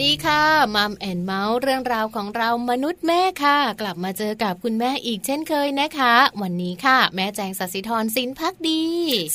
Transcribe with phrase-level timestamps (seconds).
[0.00, 8.82] Mom and Mouth เรื่องราวของเรามนุษย์แม่ค่ะ กลับมาเจอกับคุณแม่อีกเช่นเคยนะคะ วันนี้ค่ะ แม่แจงสัสิธรสินพักดี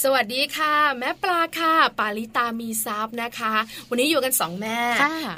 [0.04, 3.56] สวัสดีค่ะ แม่ปลาค่ะ ปาลิตามีซับนะคะ
[3.90, 4.80] วันนี้อยู่กันสองแม่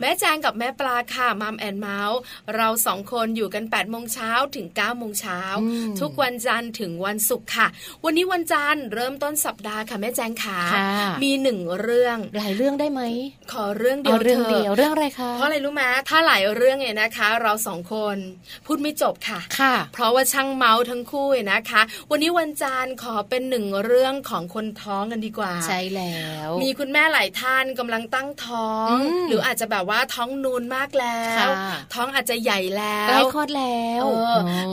[0.01, 2.19] แม่แจงกับแม่ปลาค่ะ Mom and Mouth
[2.55, 5.39] เราสองคนอยู่กัน8ปดโมงเช้าถึง9ก้าโมงเช้า
[6.01, 7.67] ทุกวันจันทร์ถึงวันศุกร์ค่ะ
[8.05, 10.59] วันนี้วันจันทร์เริ่มต้นสัปดาห์ค่ะแม่แจงค่ะ
[11.23, 13.01] มีหนึ่งเรื่องหลายเรื่องได้ไหม
[13.51, 18.17] ขอเรื่องเดียวเรื่องเดียวเรื่องอะไรคะเพราะอะไรรู้ไหมถ้าหลายเรื่องเนี่ยนะคะ เราสองคน
[18.65, 21.81] พูดไม่จบค่ะค่ะ เพราะว่าช่างเมาส์ทั้งคู่นะคะ
[22.11, 28.95] วันนี้วันจันทร์ขอเป็นหนึ่งเรื่องของคนท้องกันดีกว่า ใช่แล้ว มีคุณแม่หลายท่านกำลังตั้งท้อง
[29.27, 31.49] หรืออาจจะแบบว่าท้องนูนมากแล้ว
[31.93, 34.03] ท้องอาจจะใหญ่แล้วใกล้คลอดแล้ว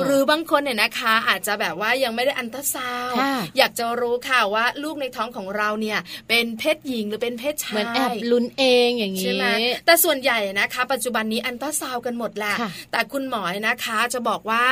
[0.04, 3.12] หรือบางคนเนี่ยนะคะ อาจจะแบบว่ายังไม่ได้อันตราซาว
[3.58, 5.98] อยากจะรู้ค่ะว่าลูกในท้องของเราเนี่ย
[6.28, 9.46] เป็นเพศหญิงหรือเป็นเพศชายเหมือนแอบลุ้นเองอย่างนี้ใช่ไหม
[9.86, 12.54] แต่ส่วนใหญ่นะคะ ปัจจุบันนี้อันตราซาวกันหมดแหละ
[12.92, 14.64] แต่คุณหมอนะคะจะบอกว่า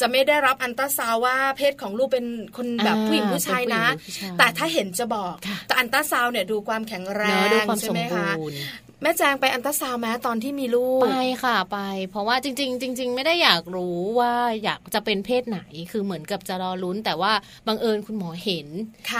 [0.00, 2.26] จะไม่ได้รับอันตราซาวว่าเพศของลูกเป็น
[2.56, 3.84] คนแบบผู้หญิงผู้ชายนะ
[4.38, 5.34] แต่ถ้าเห็นจะบอก
[5.66, 7.22] แต่อันตราซาวเนี่ยดูความแข็งแร
[7.62, 8.28] งใช่ไหมคะ
[9.02, 11.78] แม่แจงไปอันตราซาวแม้ตอนที่มีลูก ไปค่ะไป
[12.10, 14.32] เพราะว่าจริง ๆ จริง ๆ ไม่ได้อยากรู้ว่า
[14.64, 15.60] อยากจะเป็นเพศไหน
[15.90, 17.32] คือเหมือนกับจะรอลุ้น แต่ว่า
[17.66, 18.68] บังเอิญคุณหมอเห็น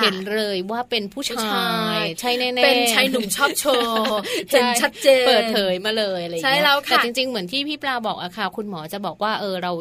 [0.02, 1.64] เห็นเลยว่าเป็นผู้ชา
[1.96, 4.18] ยใช่แน่ๆเป็นชายหนุ่มชอบโชว์
[4.50, 9.72] เจนชัดเจนเปิดเผยมาเลยอะไรอย่างเงี้ยแต่จริง ๆ เหมือนที่พี่ปลาบอกอะค่ะ คุณหมอจะบอกว่าเออเรา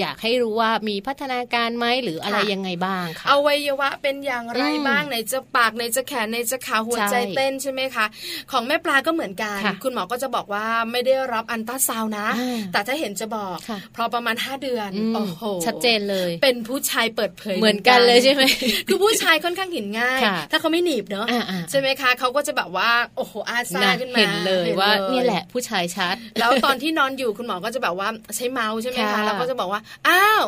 [0.00, 8.06] อยากให้รู้ว่ามีพัฒนาการไหมหรืออะไรยังไงบ้างค่ะอวัยวะเป็นอย่างไรบ้างในจะปากในจะแขนในจะขาหัวใจเต้นใช่ไหมคะ
[8.50, 12.26] ของแม่ปลาก็เหมือนกัน คุณหมอก็จะบอกว่าไม่ได้รับอันต้าซาวนะ
[12.72, 13.56] แต่ถ้าเห็นจะบอก
[13.92, 18.42] เพราะประมาณ 5 เดือนโอ้โหชัดเจนเลย เป็นผู้ชายเปิดเผยเหมือนกันเลยใช่ไหม
[18.88, 21.26] คือผู้ชายค่อนข้างเห็นง่าย ถ้าเขาไม่หนีบเนาะ
[21.70, 30.44] ใช่ไหมคะเขาก็จะแบบว่าโอ้โหอาซาขึ้นมาเห็นเลยว่านี่แหละผู้ชายชัด แล้วตอนที่นอนอยู่คุณหมอก็จะแบบว่าใช้เมาส์ใช่ไหมคะแล้วก็จะบอกว่าอ้าว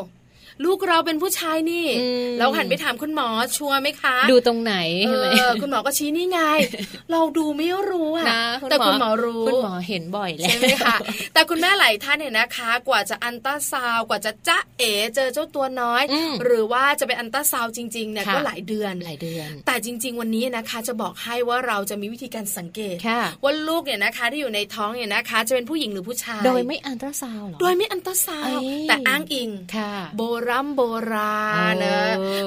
[0.64, 1.86] ลูกเราเป็นผู้ชายนี่
[2.38, 4.74] เราหันไปถามคุณหมอชัวร์ไหมคะ ดูตรงไหน
[5.08, 5.26] ใช่ไหม
[5.62, 6.40] คุณหมอก็ชี้นี่ไง
[7.12, 8.26] เราดูไม่รู้อะ
[8.70, 10.96] แต่คุณหมอรู้คุณหมอเห็นบ่อยแล้วใช่ไหมคะ
[11.34, 16.02] แต่คุณแม่หลายท่านเนี่ยนะคะ กว่าจะอัลตราซาวด์กว่าจะจ๊ะเอ๋เจอเจ้าตัวน้อย
[16.44, 22.96] หรือว่าจะเป็นอัลตราซาวด์จริงๆเนี่ยก็หลายเดือนหลายเดือน แต่จริง ๆ วันนี้นะคะ จะบอกให้ว่าเราจะมีวิธีการสังเกต
[23.42, 28.58] ว่าลูกเนี่ยนะคะที่อยู่ในท้องเนี่ยนะคะ จะเป็นผู้หญิงหรือผู้ชาย โดยไม่อัลตราซาวด์หรอโดยไม่อัลตราซาวด์
[28.88, 29.50] แต่อ้างอิง
[30.16, 30.82] โบราณโบ
[31.12, 31.40] รา
[31.72, 32.00] ณนะ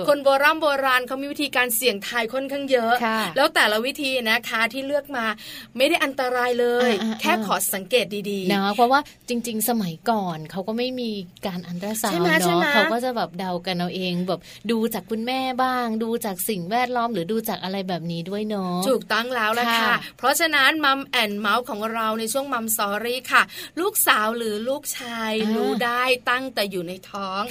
[0.07, 2.94] คนโบราณโบราณเขามีวิธีการเสี่ยงทายค่อนข้างเยอะ
[3.38, 5.25] แล้วแต่ละวิธีนะคะที่เลือกมา
[5.77, 6.89] ไม่ได้อันตรายเลย
[7.21, 11.11] แค่ขอสังเกตดีๆนะเพราะว่าจริง ๆ สมัยก่อนเขาก็ไม่มี
[11.47, 14.39] การอัลตราซาวด์เนาะเขาก็จะแบบเดากันเอาเองแบบ
[14.71, 23.44] ดูจากคุณแม่บ้าง ดูจากสิ่งแวดล้อมหรือดูจากอะไรแบบนี้ด้วยเนาะถูกต้องแล้วละค่ะ เพราะฉะนั้น Mom and Mouth ของเราในช่วง Mom Story ค่ะ
[23.79, 27.41] ลูกสาวหรือลูกชายรู้ได้ตั้งแต่อยู่ในท้อง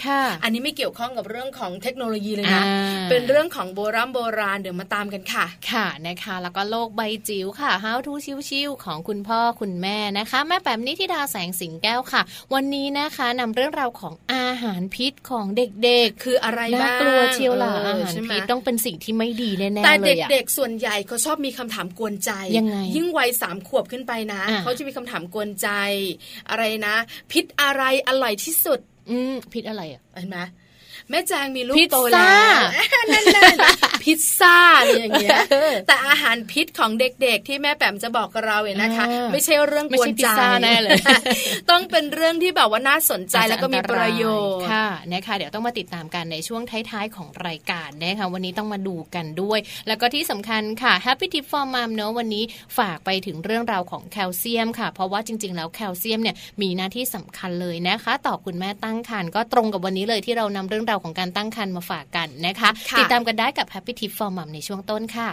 [0.42, 2.62] อันนี้ไม่เกี่ยวข้องกับเรื่องของเทคโนโลยีเลยนะ
[3.10, 8.12] เป็นเรื่องของโบราณโบราณเดี๋ยวมาตามกันค่ะ ค่ะนะคะ แล้วก็โลกใบจิ๋วค่ะ How to
[8.48, 12.22] ชิวๆของคุณพ่อคุณแม่นะคะ แม่แปมนิธิดาแสงสิงแก้วค่ะ
[12.54, 19.94] วันนี้นะคะนำเรื่องราวของอาหารพิษของเด็กๆ คืออะไรบ้างน่ากลัวเชียวล่ะอาหารพิษต้องเป็นสิ่งที่ไม่ดีแน่ๆเลยแต่
[20.30, 25.68] เด็กๆส่วนใหญ่เขาชอบมีคำถามกวนใจยังไงยิ่งวัยสามขวบขึ้นไปนะ เขาจะมีคำถามกวนใจ
[26.50, 26.94] อะไรนะ
[27.32, 30.38] พิษอะไรอร่อยที่สุด อืมพิษอะไรอะเห็นไหม
[31.12, 32.20] แม่แจงมีลูกโตแล้
[32.56, 32.58] ว
[33.12, 33.22] นั่
[33.54, 35.38] นๆพิซซ่าอะไรอย่างเงี้ย
[35.86, 40.28] แต่อาหารพิษของเด็กๆ ที่แม่แปมจะบอกกับเราเนี่ยนะคะ ไม่ใช่เรื่องกวนใจ
[40.62, 41.00] แน่เลย
[41.70, 44.24] ต้องเป็นเรื่องที่แบบว่าน่าสนใจแล้วก็มีประโย
[44.58, 52.44] ชน์ค่ะนะคะเดี๋ยวต้องมาติดตามกันในช่วงท้ายๆของรายการนะคะวันนี้ต้องมาดูกันด้วย แล้วก็ที่สำคัญค่ะ Happy Tip for Mom เนอะวันนี้
[52.78, 65.30] ฝากไปถึงเรื่องราวของแคลเซียมค่ะ เพราะว่าจริง ๆ แล้วแคลเซียมเนี่ยมีหน้าที่สำคัญเลยนะคะ ต่อคุณแม่ตั้งครรภ์ก็ตรงกับวันนี้เลยที่เรานำเรื่องราวของการตั้งครรภ์มาฝากกันนะคะติดตามกันได้กับ Happy Tip for Mom ในช่วงต้นค่ะ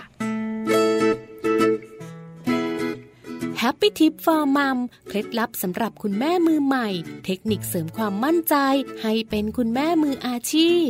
[3.62, 4.78] Happy Tip for Mom
[5.08, 6.90] เคล็ดลับสำหรับคุณแม่มือใหม่
[7.26, 8.56] เทคนิคเสริมความมั่นใจ
[9.02, 10.90] ให้เป็นคุณแม่มืออาชีพ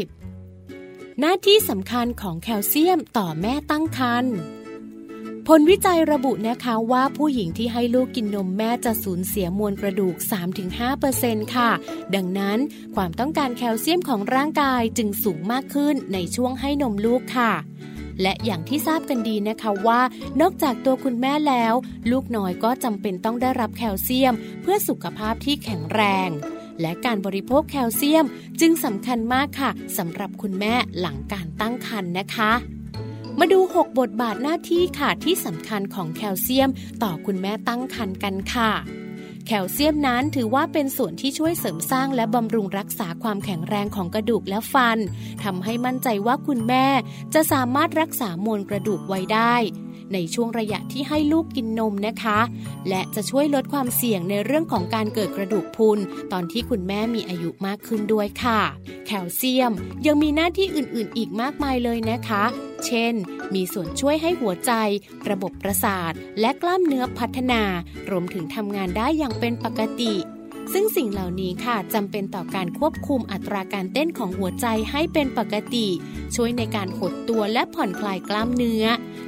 [1.20, 4.36] หน้าที่สำคัญของแคลเซียมต่อแม่ตั้งครรภ์
[5.54, 10.16] ผลวิจัยระบุนะคะว่าผู้หญิงที่ให้ลูกกินนมแม่จะสูญเสียมวลกระดูก
[10.86, 11.70] 3-5%ค่ะ
[12.16, 12.60] ดังนั้น
[12.96, 17.52] ความต้องการแคลเซียมของร่างกายจึงสูงมากขึ้นในช่วงให้นมลูกค่ะ
[18.22, 20.02] และอย่างที่ทราบกันดีนะคะว่า
[20.42, 21.74] นอกจากตัวคุณแม่แล้ว
[22.12, 26.30] ลูกน้อยก็จำเป็นต้องได้รับแคลเซียม เพื่อสุขภาพที่แข็งแรง
[26.82, 28.26] และการบริโภคแคลเซียม
[28.60, 32.54] จึงสำคัญมากค่ะสำหรับคุณแม่หลังการตั้งครรภ์นะคะ
[33.40, 36.70] มาดู 6 บทบาทหน้าที่ค่ะที่สำคัญของแคลเซียม
[37.04, 38.72] ต่อคุณแม่ตั้งครรภ์กันค่ะ
[39.48, 44.98] แคลเซียมนั้นถือว่าเป็นส่วนที่ช่วยเสริมสร้างและบำรุงรักษาความแข็งแรงของกระดูกและฟัน
[45.44, 46.88] ทำให้มั่นใจว่าคุณแม่
[47.34, 49.56] จะสามารถรักษามวลกระดูกไว้ได้
[50.14, 52.40] ในช่วงระยะที่ให้ลูกกินนมนะคะ
[52.90, 56.00] และจะช่วยลดความเสี่ยงในเรื่องของการเกิดกระดูกพุน
[56.32, 58.62] ตอนที่คุณแม่มีอายุมากขึ้นด้วยค่ะ
[59.06, 59.72] แคลเซียม
[60.06, 62.44] ยังมีหน้าที่อื่นๆ อีกมากมายเลยนะคะ
[62.86, 63.14] เช่น
[63.56, 64.72] มีส่วนช่วยให้หัวใจ
[65.30, 67.62] ระบบประสาท และกล้ามเนื้อพัฒนา
[68.10, 70.14] รวมถึงทำงานได้อย่างเป็นปกติ
[70.74, 75.88] ซึ่งสิ่งเหล่านี้ค่ะจำเป็นต่อการควบคุมอัตราการเต้นของหัวใจให้เป็นปกติ
[76.36, 78.86] ช่วยในการหดตัวและผ่อนคลายกล้ามเนื้อ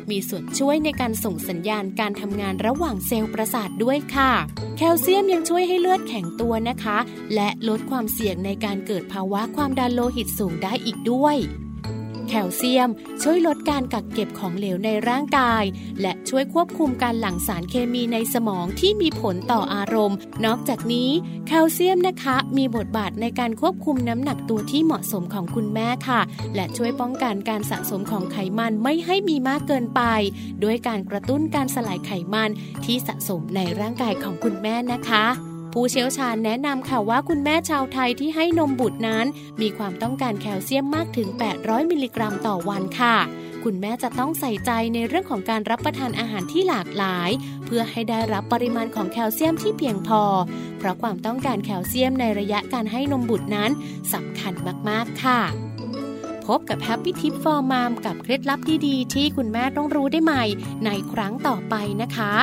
[0.10, 4.32] มีส่วนช่วยในการส่งสัญญาณการทำงานระหว่างเซลล์ประสาทด้วยค่ะ
[4.78, 6.98] แคลเซียมยังช่วยให้เลือดแข็งตัวนะคะ
[7.36, 11.38] และลดความเสี่ยงในการเกิดภาวะความดันโลหิตสูงได้อีกด้วย
[12.34, 12.90] แคลเซียม
[13.24, 15.64] ช่วยลดการกักเก็บของเหลวในร่างกาย
[16.02, 21.10] และช่วยควบคุมการหลั่งสารเคมีในสมองที่มีผลต่ออารมณ์ นอกจากนี้
[21.48, 26.22] แคลเซียมนะคะ มีบทบาทในการควบคุมน้ำหนักตัวที่เหมาะสมของคุณแม่ค่ะ
[26.56, 30.02] และช่วยป้องกันการสะสมของไขมันไม่ให้มีมากเกินไป
[30.64, 32.50] ด้วยการกระตุ้นการสลายไขมัน
[32.86, 39.26] ที่สะสมในร่างกายของคุณแม่นะคะ ผู้เชี่ยวชาญแนะนำค่ะว่าคุณแม่ชาวไทยที่ให้นมบุตรนั้น
[39.62, 41.28] มีความต้องการแคลเซียมมากถึง
[41.60, 43.18] 800 มิลลิกรัมต่อวันค่ะ
[43.64, 47.30] คุณแม่จะต้องใส่ใจในเรื่องของการรับประทานอาหารที่หลากหลาย
[47.66, 50.22] เพื่อให้ได้รับปริมาณของแคลเซียมที่เพียงพอ
[50.80, 53.72] เพราะความต้องการแคลเซียมในระยะการให้นมบุตรนั้น
[54.14, 54.54] สำคัญ
[54.90, 55.42] มากๆค่ะ
[56.48, 60.44] พบกับ Happy Tip for Mom กับเคล็ดลับดีๆ ที่คุณแม่ต้องรู้ได้ใหม่
[60.86, 62.34] ในครั้งต่อไปนะคะ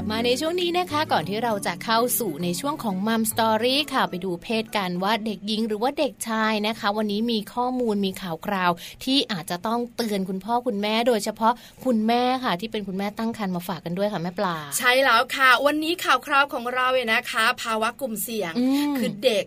[0.00, 8.70] ลับมาในช่วงนี้นะคะ ก่อนที่เราจะเข้าสู่ในช่วงของมัมสตอรี่ค่ะไปดูเพศกันว่าเด็กหญิงหรือว่าเด็กชายนะคะ วันนี้มีข้อมูลมีข่าวคราว
[9.04, 11.52] ที่อาจจะต้องเตือนคุณพ่อคุณแม่โดยเฉพาะ
[11.84, 18.52] คุณแม่ค่ะ ที่เป็นคุณแม่ตั้งครรภ์มาฝากกันด้วยค่ะแม่ปลา ใช่แล้วค่ะ วันนี้ข่าวคราวของเราเนี่ยนะคะ ภาวะกลุ่มเสี่ยง
[18.98, 19.44] คือเด็ก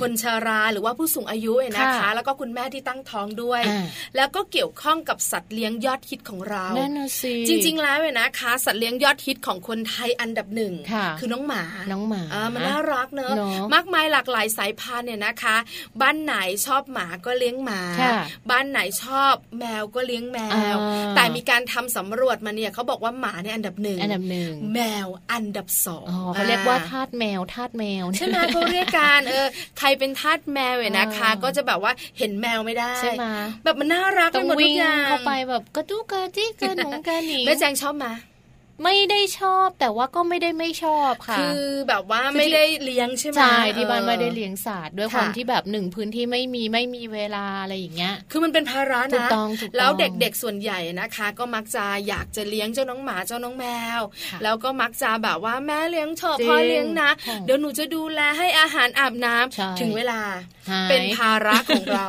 [0.00, 3.62] คนชาราหรือว่าผู้สูงอายุเนี่ยนะคะ แล้วก็คุณแม่ที่ตั้งท้องด้วย
[4.16, 6.66] แล้วก็เกี่ยวข้องกับสัตว์เลี้ยงยอดฮิตของเรา
[7.48, 10.72] จริง ๆ แล้วเนี่ยนะคะ สัตว์เลี้ยงยอดฮิตของคนไทยอันดับหนึ่ง
[11.20, 13.32] คือน้องหมาน้องหมาอ่ามันน่ารักเนอะ
[13.74, 15.56] มากมายหลากหลายสายพันธุ์เนี่ยนะคะ
[16.00, 16.34] บ้านไหน
[16.66, 17.80] ชอบหมาก็เลี้ยงหมา
[18.50, 20.38] บ้านไหนชอบแมวก็เลี้ยงแม
[20.74, 20.76] ว
[21.16, 29.46] แต่มีการทำสำรวจมาเนี่ยเขาบอกว่าหมาเนี่ยอันดับหนึ่งอันดับหนึ่งแมวอันดับสองเขาเรียกว่าทาสแมวทาสแมวใช่ไหมเขาเรียกการเออ
[29.78, 33.24] ใครเป็นทาสแมวเนี่ยนะคะ ก็จะแบบว่าเห็นแมวไม่ได้ใช่ไหม
[33.64, 38.12] แบบมันน่ารักไปหมดทุกอย่างเข้าไปแบบกระตุกกระจิกกระหนงกระหนีแม่แจงชอบมา
[38.84, 53.66] ไม่ได้ชอบแต่ว่าก็ไม่ได้ไม่ชอบค่ะ คือแบบว่าไม่ได้เลี้ยงใช่ไหมใช่ที่บ้านไม่ได้เลี้ยงสัตว์ด้วยความที่แบบหนึ่งพื้นที่ไม่มีไม่มีเวลาอะไรอย่างเงี้ย คือมันเป็นภาระนะถูกต้องถูกแล้วเด็กๆส่วนใหญ่นะคะ ก็มักจะอยากจะเลี้ยงเจ้าน้องหมาเจ้าน้องแม
[53.98, 54.00] ว
[54.42, 57.10] แล้วก็มักจะแบบว่าแม่เลี้ยงเถอะพ่อเลี้ยงนะ
[57.46, 60.20] เดี๋ยวหนูจะดูแลให้อาหารอาบน้ำถึงเวลา
[60.90, 62.06] เป็นภาระของเรา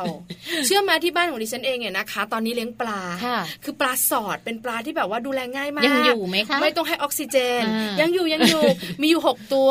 [0.66, 3.00] เชื่อมาที่บ้านของดิฉันเองเนี่ยนะคะ ตอนนี้เลี้ยงปลา
[3.64, 7.62] คือปลาสอดเป็นปลาที่แบบว่าดูแลง่ายมากยังอยู่ไหมคะไม่ต้องให้ออกซิเจน
[8.00, 8.62] ยังอยู่ยังอยู่
[9.02, 9.70] มีอยู่หกตัว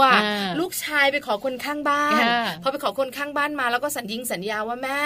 [0.60, 2.24] ลูกชายไปขอคนข้างบ้าน
[2.64, 5.00] พอไปขอคนข้างบ้านมาแล้วก็สัญญิงสัญญาว่าแม่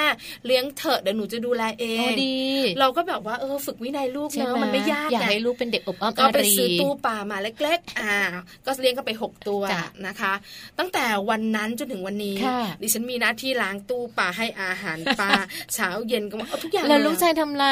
[0.46, 2.38] เลี้ยงเถอะเดี๋ยวหนูจะดูแลเองดี
[2.80, 8.18] เราก็แบบว่าเออฝึกวินัยลูกเนอะมันไม่ยากอยากให้ลูกเป็นเด็กอบอ้อมก็ไปซื้อตู้ปลามาเล็กๆอ่า
[8.65, 9.62] ก็เลี้ยงกันไปหกตัว
[10.08, 10.34] นะคะ
[10.80, 12.38] ตั้งแต่วันนั้นจนถึงวันนี้
[12.82, 15.30] ดิฉันมีหน้าที่ล้างตู้ปลาให้อาหารปลา
[15.74, 17.65] เช้าเย็นก็เอาทุกอย่างแล้วลูกชายทำไร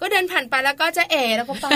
[0.00, 1.66] ก็เดินผ่านไปแล้วก็จะเอแล้วก็ไป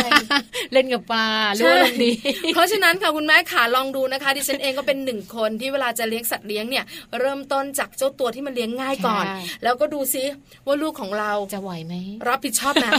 [0.72, 1.26] เล่นกับปลา
[1.58, 2.10] ลูกดี
[2.54, 6.84] เพราะฉะนั้นค่ะคุณแม่ขาลองดูนะคะดิฉันเองก็เป็นหนึ่งคนที่เวลาจะเลี้ยงสัตว์เลี้ยงเนี่ย
[7.20, 9.24] เริ่มต้นจากเจ้าตัวที่มันเลี้ยงง่ายก่อน
[9.62, 10.24] แล้วก็ดูซิ
[10.66, 11.94] ว่าลูกของเราจะไหวไหม
[12.28, 12.92] รับผิดชอบนะ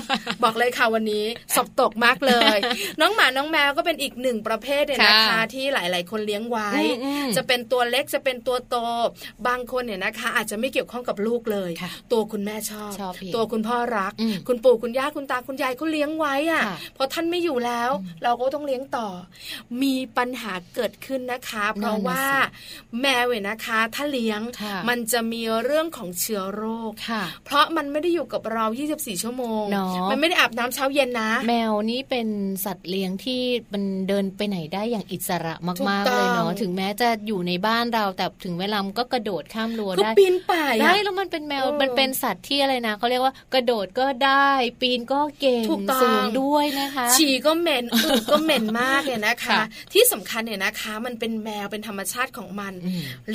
[0.43, 2.57] บอกเลยค่ะวันนี้สอบตกมากเลย
[3.01, 6.69] น้องหมาน้องแมวก็เป็นอีกหนึ่งประเภทเนี่ยนะคะที่หลาย ๆ คนเลี้ยงไว้
[7.35, 8.75] จะเป็นตัวเล็กจะเป็นตัวโต
[9.47, 11.71] บางคนเนี่ยนะคะ อาจจะไม่เกี่ยวข้องกับลูกเลย
[12.11, 12.91] ตัวคุณแม่ชอบ
[13.35, 14.13] ตัวคุณพ่อรัก
[14.47, 16.63] คุณปู่คุณย่าคุณตาคุณยายเขาเลี้ยงไว้อะ
[16.97, 17.91] พอท่านไม่อยู่แล้ว
[18.23, 19.09] เราก็ต้องเลี้ยงต่อ
[19.81, 22.23] มีปัญหาเกิดขึ้นนะคะ เพราะว่า
[23.01, 24.41] แมวเนี่ยนะคะ ถ้าเลี้ยง
[24.89, 26.91] มันจะมีเรื่องของเชื้อโรค
[27.45, 29.65] เพราะมันไม่ได้อยู่กับเรา 24 ชั่วโมง
[30.11, 32.27] มันไม่ได้อาบน้ำเช้าเย็นนะ แมวนี่เป็น
[32.65, 33.41] สัตว์เลี้ยงที่
[33.73, 35.53] มันเดินไปไหนได้อย่างอิสระ
[35.89, 44.49] มากๆเลยเนาะถึงแม้จะอยู่ในบ้านเราแต่ถึงเวลาก็กระโดดข้ามรั้วได้ปีนป่ายได้แล้วมันเป็นแมวมันเป็นสัตว์ที่อะไรนะเขาเรียกว่ากระโดดก็ได้
[44.81, 45.65] ปีนก็เก่ง
[46.01, 49.59] สูงด้วยนะคะฉี่ก็เหม็นอึก็เหม็นมากเนี่ยนะคะ
[49.93, 52.73] ที่สำคัญเนี่ยนะคะ มันเป็นแมวเป็นธรรมชาติของมัน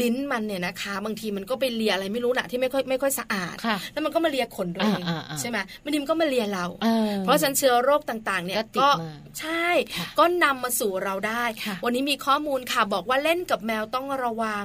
[0.01, 3.57] ลิ้นมันเนี่ยนะคะ บางทีมันก็ไปเลียอะไรไม่รู้แหละที่ไม่ค่อยไม่ค่อยสะอาด
[3.93, 4.93] แล้วมันก็มาเลียขนด้วย
[5.41, 6.65] ใช่ไหมบางทีมันก็มาเลียเรา
[7.21, 8.89] เพราะฉะนั้นเชื้อโรคต่างๆ เนี่ยก็
[9.41, 9.69] ใช่
[10.19, 11.45] ก็นำมาสู่เราได้
[11.85, 14.65] วันนี้มีข้อมูลค่ะบอกว่าเล่นกับแมวต้องระวัง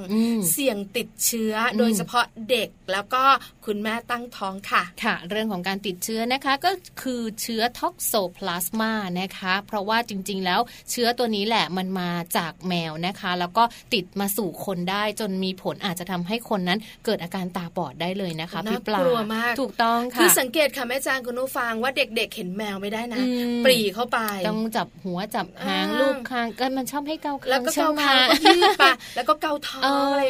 [0.51, 3.24] เสี่ยงติดเชื้อโดยเฉพาะเด็กแล้วก็
[3.65, 10.60] คุณแม่ตั้งท้องค่ะค่ะ เรื่องของการติดเชื้อนะคะก็คือเชื้อท็อกโซพลาสมานะคะ เพราะว่าจริงๆ แล้ว
[10.91, 23.24] เชื้อตัวนี้แหละมันมาจากแมวนะคะ แล้วก็ติดมาสู่คนได้จนมีผลอาจจะทำให้คนนั้นเกิดอาการตาบอดได้เลยนะคะพี่ปลากลัวมากถูกต้องค่ะคือสังเกตค่ะแม่จางคุณนุฟังว่าเด็ก ๆ เห็นแมวไม่ได้นะ
[23.65, 29.81] ปรีเข้าไป ต้องจับหัวจับหางลูกคางก็มันชอบให้เกาคางแล้วก็เกาคางก็ยืดปะแล้วก็เกาท้อง
[30.13, 30.24] อะไร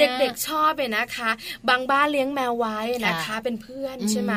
[0.00, 1.30] เด็กๆชอบเลยนะคะ
[1.68, 4.32] บางบ้านเลี้ยงแมวไว้นะคะ เป็นเพื่อนใช่ไหม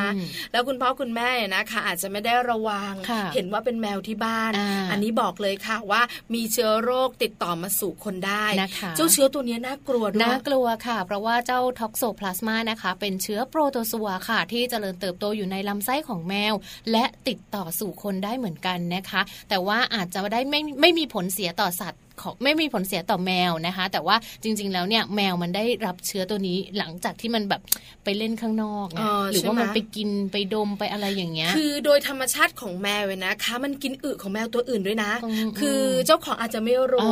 [0.52, 2.94] แล้วคุณพ่อคุณแม่นะคะ อาจจะไม่ได้ระวัง
[3.36, 4.52] เห็นว่าเป็นแมวที่บ้าน
[4.92, 6.02] อันนี้บอกเลยค่ะว่า
[6.34, 16.54] มีเชื้อโรคติดต่อมาสู่คนได้นะคะเจ้าเชื้อตัวนี้น่ากลัวน่ากลัวค่ะ เพราะว่าเจ้าท็อกโซพลาสมานะคะ เป็นเชื้อโปรโตซัวค่ะ ที่เจริญเติบโตอยู่ในลำไส้ของแมว
[16.92, 27.62] และติดต่อสู่คนได้เหมือนกันนะคะ แต่ว่าอาจจะได้ไม่ไม่มีผลเสียต่อสัตว์ ของไม่มีผลเสียต่อแมวนะคะ แต่ว่าจริง ๆ แล้วเนี่ยแมวมันได้รับเชื้อตัวนี้หลังจากที่มันแบบ
[28.04, 28.88] ไปเล่นข้างนอก
[29.32, 35.12] หรือว่ามันไปกินไปดมไปอะไรอย่างเงี้ย คือโดยธรรมชาติของแมวนะคะ มันกินอึของแมวตัวอื่นด้วยนะ
[35.60, 37.10] คือเจ้าของอาจจะไม่รู้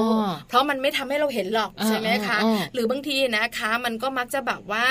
[0.48, 2.38] เพราะมันไม่ทำให้เราเห็นหรอกใช่ไหมคะ
[2.74, 4.86] หรือบางทีนะคะ มันก็มักจะแบบว่า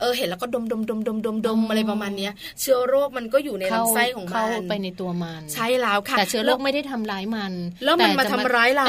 [0.00, 2.28] เออเห็นแล้วก็ดมดมดมดมดมดมอะไรประมาณนี้
[2.60, 7.52] เชื้อโรคมันก็อยู่ในลำไส้ของมันเข้าไปในตัวมัน ใช่แล้วค่ะแต่เชื้อโรคไม่ได้ทำร้ายมัน
[7.84, 8.86] แล้วมันมาทำร้ายเรา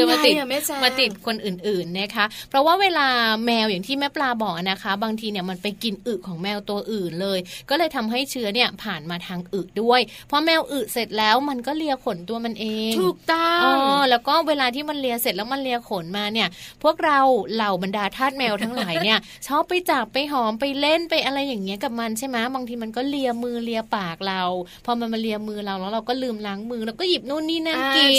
[0.00, 3.06] ยังไงอะแม่แจ้มาติดคนอื่นๆนะคะ เพราะว่าเวลา
[3.46, 7.38] แมวอย่างที่แม่ปลาบอกนะคะ บางทีเนี่ยมันไปกินอึของแมวตัวอื่นเลย
[7.70, 10.00] ก็เลยทำให้เชื้อเนี่ยผ่านมาทางอึด้วย
[10.30, 16.48] พอแมวอึเสร็จแล้วมันก็เลียขนตัวมันเองถูกต้องอ๋อแล้วก็เวลาที่มันเลียเสร็จแล้วมันเลียขนมาเนี่ย
[16.82, 17.20] พวกเรา
[17.54, 24.42] เหล่าบรรดาทาสแมวทั้งหลายเนี่ยชอบไปจับไปหอมไปเล่นไปอะไรอย่างเงี้ยกับมันใช่ไหมบางทีมันก็เลียมือเลียปากเรา
[24.84, 28.10] พอมันมาเลียมือเราแล้วเราก็ลืมล้างมือแล้วก็หยิบนู่นนี่นั่นกิน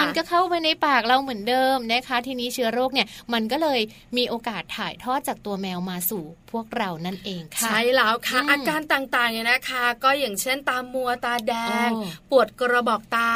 [0.00, 3.80] มันก็เข้าไปในปากเราเหมือนเดิมนะคะ ทีนี้เชื้อโรคเนี่ยมันก็เลย
[4.16, 11.54] มีโอกาสถ่ายทอดจากตัวแมวมาสู่พวกเรานั่นเองค่ะ ใช่แล้วค่ะ อาการต่างๆเนี่ยนะคะ ก็อย่างเช่นตามัวตาแด
[11.86, 11.88] ง
[12.30, 13.32] ปวดกระบอกตา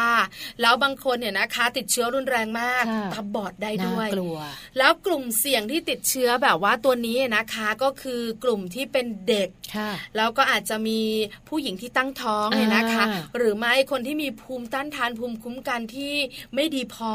[0.60, 4.38] แล้วบางคนเนี่ยนะคะ ติดเชื้อรุนแรงมากตาบอดได้ด้วยกลัว
[4.78, 9.48] แล้วกลุ่มเสี่ยงที่ติดเชื้อแบบว่าตัวนี้นะคะก็คือกลุ่มที่เป็นเด็ก
[10.16, 11.00] แล้วก็อาจจะมี
[11.48, 13.04] ผู้หญิงที่ตั้งท้องเนี่ยนะคะ
[13.36, 16.14] หรือไม่คนที่มีภูมิต้านทานภูมิคุ้มกันที่
[16.54, 17.12] ไม่ดีพอ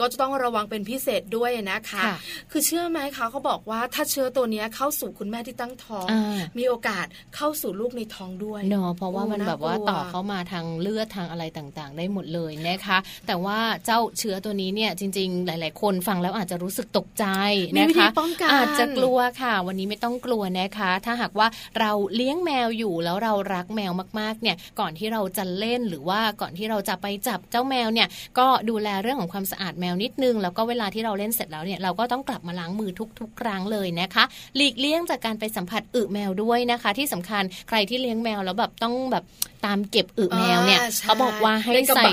[0.00, 2.04] ก็จะต้องระวังเป็นพิเศษด้วยนะคะ
[2.50, 6.06] คือเชื่อไหมคะเขาบอกว่าถ้าเชื้อตัวนี้เข้าสู่คุณแม่ที่ตั้งท้อง
[6.58, 7.06] มีโอกาส
[7.36, 17.24] เข้าสู่ลูกในท้องด้วยเนาะเพราะว่ามันแบบว่าต่อเข้ามาทางเลือดทางอะไรต่างๆ ได้หมดเลยนะคะ แต่ว่าเจ้าเชื้อตัวนี้เนี่ยจริง ๆ หลาย ๆ คนฟังแล้วอาจจะรู้สึกตกใจ
[17.78, 18.08] นะคะ
[18.52, 21.48] อาจจะกลัวค่ะ วันนี้ไม่ต้องกลัวนะคะ ถ้าหากว่า
[21.80, 28.08] เราเลี้ยงแมวอยู่แล้วเรารักแมวมากๆเนี่ยก่อนที่เราจะเล่นหรือว่าก่อนที่เราจะไปจับเจ้าแมวเนี่ย
[28.38, 34.24] ก็ดูแลเรื่องของความสะอาดแมวนิดนึง แล้วก็เวลาที่เราเล่นเสร็จแล้วเนี่ยเราก็ต้องกลับมาล้างมือทุก ๆ ครั้งเลยนะคะ
[34.56, 39.24] หลีกเลี่ยงจากการไปสัมผัสอึแมวด้วยนะคะ ที่สำคัญใครที่เลี้ยงแมวแล้วแบบต้องแบบ
[39.66, 42.10] ตามเก็บอึแมวเนี่ยเขาบอกว่าให้ใส่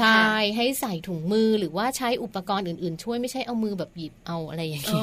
[0.00, 0.24] ใช่
[0.56, 5.02] ให้ใส่ถุงมือหรือว่าใช้อุปกรณ์อื่นๆ ช่วยไม่ใช่เอามือแบบหยิบเอาอะไรอย่างนี้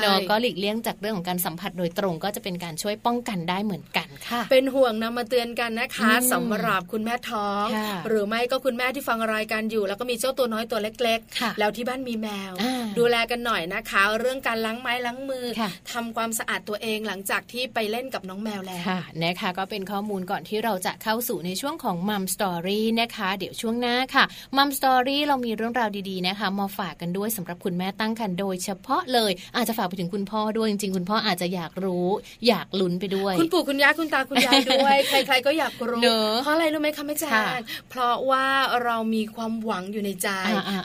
[0.00, 7.66] เนาะก็หลีกเลี่ยงจากเรื่องของการสัมผัสโดยตรงก็จะเป็นการช่วยป้องกันได้เหมือนกันค่ะ เป็นห่วงนำมาเตือนกันนะคะสำหรับคุณแม่ท้อง
[8.08, 12.52] หรือไม่ก็คุณแม่ที่ฟังรายการอยู่ แล้วก็มีเจ้าตัวน้อยตัวเล็ก ๆ แล้วที่บ้านมีแมว
[12.98, 15.46] ดูแลกันหน่อยนะคะ เรื่องการล้างไม้ล้างมือ
[15.92, 18.84] ทำความสะอาดตัวเองหลังจากที่ไปเล่นกับน้องแมวแล้ว
[19.24, 24.24] นะคะก็เป็นข้อมูลก่อนที่เราจะเข้าสู่ในช่วงของ Mom Story นะคะ เดี๋ยวช่วงหน้าค่ะ
[24.56, 32.08] Mom Story เรามีเรื่องราวดีๆนะคะมาฝากกันด้วยสำหรับคุณแม่ตั้งครรภ์โดยเฉพาะเลยอาจจะฝากไปถึงคุณพ่อด้วยจริงๆ คุณพ่ออาจจะอยากรู้
[32.48, 36.02] อยากลุ้นไปด้วย คุณปู่คุณย่าคุณตาคุณยายด้วย ใครๆก็อยากรู้
[36.42, 37.28] เพราะอะไรรู้ไหมคะแม่แจ
[37.58, 38.46] งเพราะว่า
[38.84, 40.28] เรามีความหวังอยู่ในใจ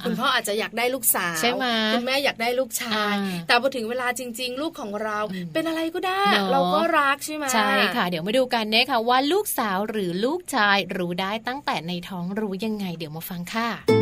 [0.06, 3.16] คุณพ่ออาจจะอยากได้ลูกสาวใช่ไหมคุณแม่อยากได้ลูกชาย
[3.48, 5.18] แต่พอถึงเวลาจริง ๆ ลูกของเรา
[5.54, 13.99] เป็นอะไรก็ได้ เราก็รักใช่ไหมใช่ค่ะ เดี๋ยวมาดูกันนะคะว่าลูกสาวหรืือลูกชายรู้ได้ตั้งแต่ในท้องรู้ยังไงเดี๋ยวมาฟังค่ะ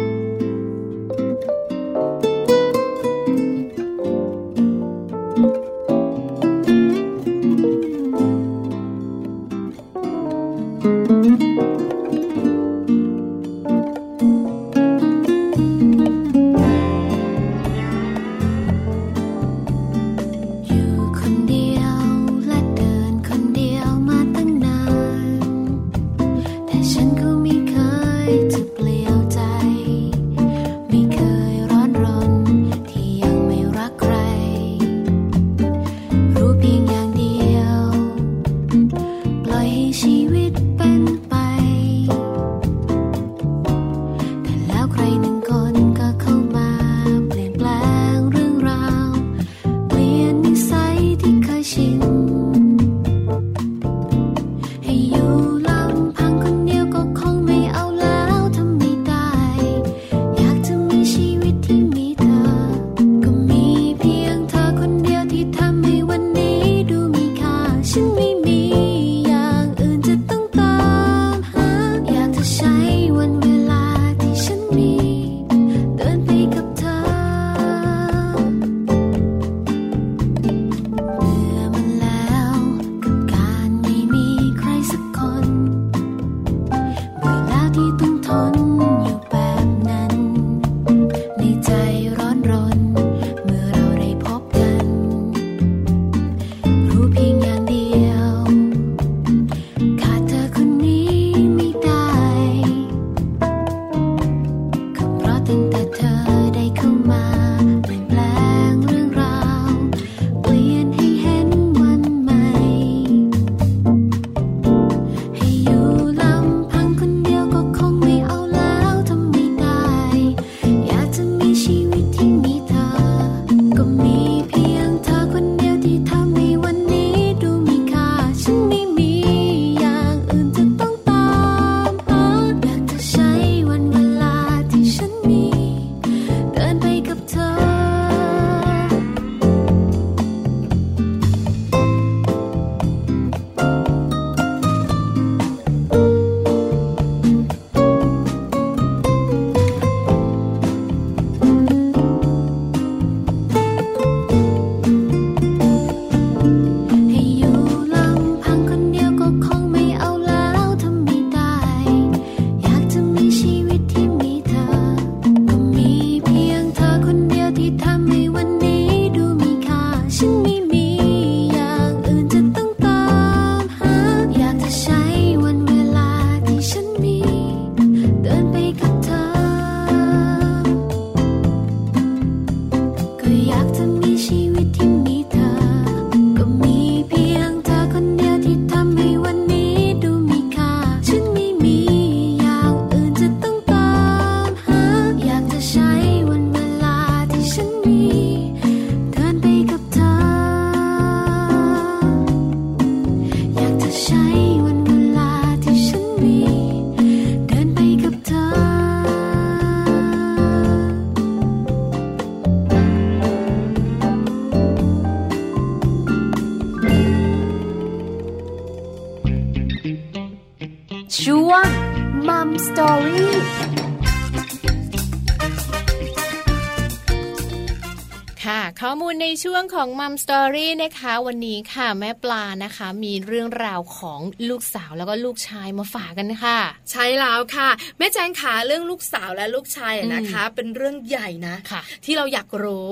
[229.77, 236.59] ของมัมสตอรี่นะคะ วันนี้ค่ะแม่ปลานะคะ มีเรื่องราวของลูกสาวแล้วก็ลูกชายมาฝากกันค่ะ
[236.91, 242.89] ใช่แล้วค่ะ แม่แจงขาเรื่องลูกสาวและลูกชายนะคะ เป็นเรื่องใหญ่นะะที่เราอยากรู้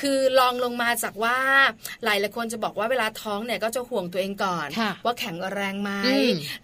[0.00, 1.38] คือลองลงมาจากว่า
[2.04, 4.68] หลายหลายคนจะบอกว่าเวลาท้องเนี่ยก็จะห่วงตัวเองก่อน
[5.04, 5.90] ว่าแข็งแรงไหม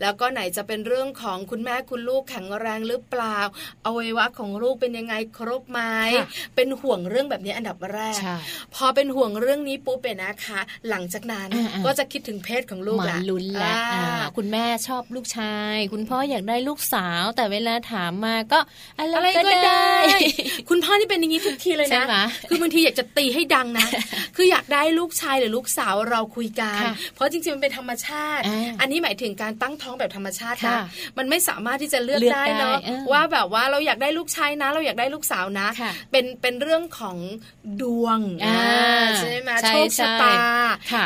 [0.03, 3.39] แล้วก็ไหนจะเป็นเรื่องของคุณแม่คุณลูกแข็งแรงหรือเปล่า
[3.87, 5.81] อวัยวะของลูกเป็นยังไงครบไหม
[6.57, 8.21] เป็นห่วงเรื่องแบบนี้อันดับแรก
[8.75, 11.49] พอเป็นห่วงเรื่องนี้ปุ๊บเป็นนะคะ หลังจากนั้น
[11.87, 13.75] ก็จะคิดถึงเพศของลูกละลุ้นละ
[14.37, 18.59] คุณแม่ชอบลูกชาย คุณพ่ออยากได้ลูกสาว แต่เวลาถามมาก็
[18.99, 19.89] อะไรก็ได้
[20.69, 23.87] คุณพ่อนี่เป็นอย่างนี้ทุกทีเลยนะคือบางทีอยากจะตีให้ดังนะ
[24.37, 26.83] คืออยากได้ลูกชายหรือลูกสาวเราคุยกัน
[27.15, 28.43] เพราะจริงๆมันเป็นธรรมชาติ
[28.81, 30.79] อันนี้หมายถึงการตั้งท้องแบบธรรมชาตินะ
[31.19, 32.79] มันไม่สามารถที่จะเลือกได้เนาะ
[33.13, 35.69] ว่าแบบว่าเราอยากได้ลูกชายนะ เราอยากได้ลูกสาวนะ
[36.11, 37.17] เป็นเป็นเรื่องของ
[37.83, 38.19] ดวง
[39.19, 40.35] ใช่ไหมโชคชะตา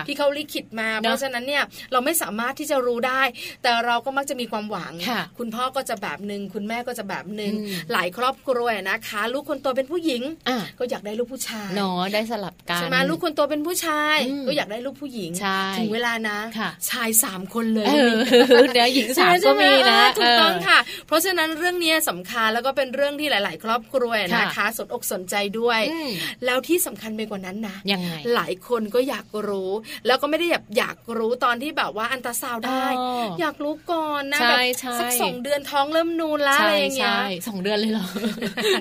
[0.07, 3.23] ที่เขาลิขิตมา เพราะฉะนั้นเนี่ยเราไม่สามารถที่จะรู้ได้
[3.63, 4.93] แต่เราก็มักจะมีความหวัง
[5.39, 7.53] คุณพ่อก็จะแบบหนึ่งคุณแม่ก็จะแบบหนึ่ง
[7.93, 10.23] หลายครอบครัวนะคะ ลูกคนโตเป็นผู้หญิง
[10.79, 15.31] ก็อยากได้ลูกผู้ชายเนาะได้สลับกันใช่ไหมลูกคนโตเป็นผู้ชาย ก็อยากได้ลูกผู้หญิง
[15.79, 16.39] ถึงเวลานะ
[16.91, 17.87] ชายสามคนเลย
[18.75, 25.81] เดี๋ยวหญิงสามก็มีนะถูกต้องค่ะ เพราะฉะนั้นเรื่องนี้สำคัญแล้วก็เป็นเรื่องที่หลาย ๆ ครอบครัวนะคะ สนอกสนใจด้วย
[26.45, 29.71] แล้วที่สำคัญไปกว่านั้นนะยังไงหลายคนก็อยากรู้
[30.07, 32.85] แล้วก็ไม่ได้แบบอยากรู้ตอนที่แบบว่าอันตราซาวได้
[33.41, 34.59] อยากรู้ก่อนนะแบบ
[35.01, 38.07] สักสองเดือนท้องเริ่มนูนแล้วอะไรอย่างเงี้ยสองเดือนเลยเหรอ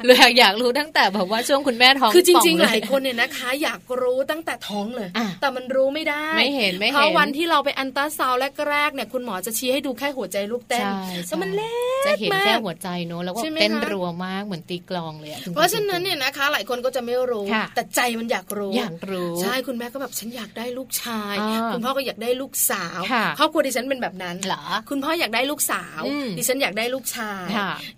[0.05, 5.09] เลยอยากอยากรู้ตั้งแต่แบบว่าช่วงคุณแม่ท้องคือจริง ๆ หลายคนเนี่ยนะคะ อยากรู้ตั้งแต่ท้องเลย
[5.41, 8.33] แต่มันรู้ไม่ได้ไม่เห็นไม่เห็นเพราะวันที่เราไปอันตราซาว
[8.69, 10.85] แรกๆเนี่ยคุณหมอจะชี้ให้ดูแค่หัวใจลูกเต้น
[11.27, 21.35] แต่มันเล็กจะเห็นแค่หัวใจเนอะแล้วก็เต้นรัวมากเหมือนตีกลองเลยเพราะฉะนั้นเนี่ยนะคะ หลายคนก็จะไม่รู้ แต่ใจมันอยากรู้อยากรู้ใช่คุณแม่ก็แบบฉันอยากได้ลูกชาย
[21.73, 23.01] คุณพ่อก็อยากได้ลูกสาว
[23.39, 26.01] ครอบครัวดิฉันเป็นแบบนั้นเหรอคุณพ่ออยากได้ลูกสาว
[26.37, 27.47] ดิฉันอยากได้ลูกชาย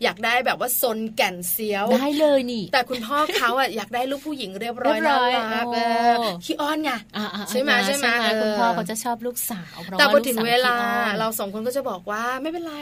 [0.04, 5.17] อยากได้แบบว่าซนแก่นเซียวได้เลยนี่ แต่คุณพ่อเขาอะอยากได้ลูกผู้หญิงเรียบร้อยน่า
[5.56, 5.65] รัก
[6.45, 6.91] ขี้อ้อนไง
[7.49, 8.08] ใช่ไหมใช่ไหม
[8.41, 10.75] คุณพ่อเขาจะชอบลูกสาวแต่พอถึงเวลา
[11.19, 12.75] เราสองคนก็จะบอกว่าไม่เป็นไร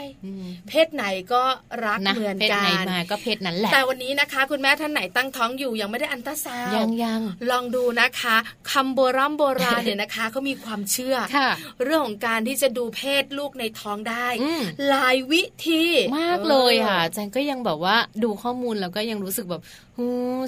[0.68, 1.42] เพศไหนก็
[1.86, 8.36] รักเหมือนกันเพศไหนมาก็เพศนั้นแหละแต่วันนี้นะคะ คุณแม่ท่านไหนตั้งท้องอยู่ยังไม่ได้อันตราซาวยังยังลองดูนะคะ
[8.72, 11.16] คำโบราณโบราณเนี่ยนะคะเขามีความเชื่อ
[11.84, 14.26] เรื่องของการที่จะดูเพศลูกในท้องได้
[14.88, 15.84] หลายวิธี
[16.20, 19.62] มากเลยค่ะแจงก็ยังแบบว่าดูข้อมูลแล้วก็ยังรู้สึกแบบ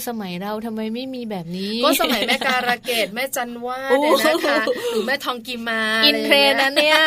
[0.09, 4.57] สมัยเราทำไมไม่มีแบบนี้ ก็สมัยแม่การะเกดแม่จันวาดเนี่ยนะคะ
[4.91, 7.01] หรือแม่ทองกิมาอินเทรนนั้นเนี่ย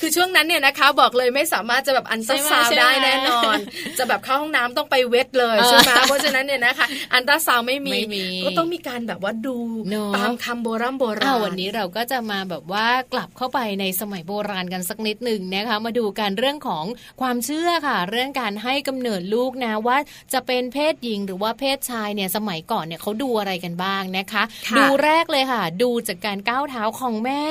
[0.00, 3.56] คือช่วงนั้นเนี่ยนะคะ บอกเลยไม่สามารถจะแบบอันตราซาวได้แน่นอน
[3.98, 9.56] จะแบบเข้าห้องน้ำต้องไปเวทเลยใช่ไหมเพราะฉะนั้นเนี่ยนะคะ อันตราซาวไม่มีก็ต้องมีการแบบว่าดู
[10.16, 16.84] ตามคำโบราณโบราณวันนี้เราก็จะมาแบบว่ากลับเข้าไปในสมัยโบราณกันสักนิดหนึ่งนะคะมาดูกันเรื่องของ
[17.20, 19.96] ความเชื่อค่ะ เรื่องการให้กำเนิดลูกนะว่า
[20.32, 24.42] จะเป็นเพศหญิงหรือว่าเพศชายเนี่ยสมัยก่อนเนี่ยเขาดูอะไรกันบ้างนะคะ
[24.78, 27.44] ดูแรกเลยค่ะ ดูจากการก้าวเท้าของแม่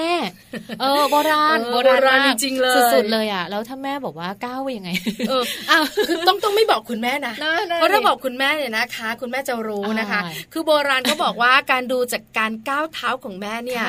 [0.82, 4.90] เออโบราณโบราณจริงๆเลยสุดๆเลยอะแล้วถ้าแม่บอกว่าก้าวยังไง
[5.30, 7.34] เอออ้าวคือต้องต้องไม่บอกคุณแม่นะ
[7.78, 10.20] เพราะถ้าบอกคุณแม่เนี่ยนะคะ คุณแม่จะรู้นะคะ
[10.54, 13.84] คือโบราณเขาบอกว่าการดูจากการก้าวเท้าของแม่เนี่ย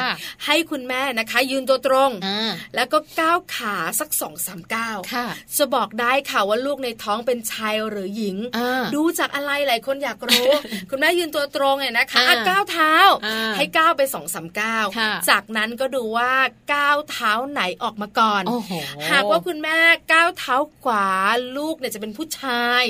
[0.46, 2.10] ให้คุณแม่นะคะ ยืนตัวตรง
[2.74, 4.98] แล้วก็ก้าวขาสักสองสามก้าว
[5.56, 8.36] จะบอกได้ค่ะว่าลูกในท้องเป็นชายหรือหญิง
[8.94, 10.50] ดูจากอะไรหลายคนอยากรู้
[10.90, 12.94] คุณแม่ยืนตัวตรงเนี่ยนะคะก้าวเท้า
[13.56, 14.86] ให้ก้าวไปสองสามก้าว
[15.30, 16.32] จากนั้นก็ดูว่า
[16.74, 18.42] ก้าวเท้าไหนออกมาก่อน
[19.10, 19.78] หากว่าคุณแม่
[20.12, 21.08] ก้าวเท้าขวา
[21.56, 22.82] ลูกเนี่ยจะเป็นผู้ชาย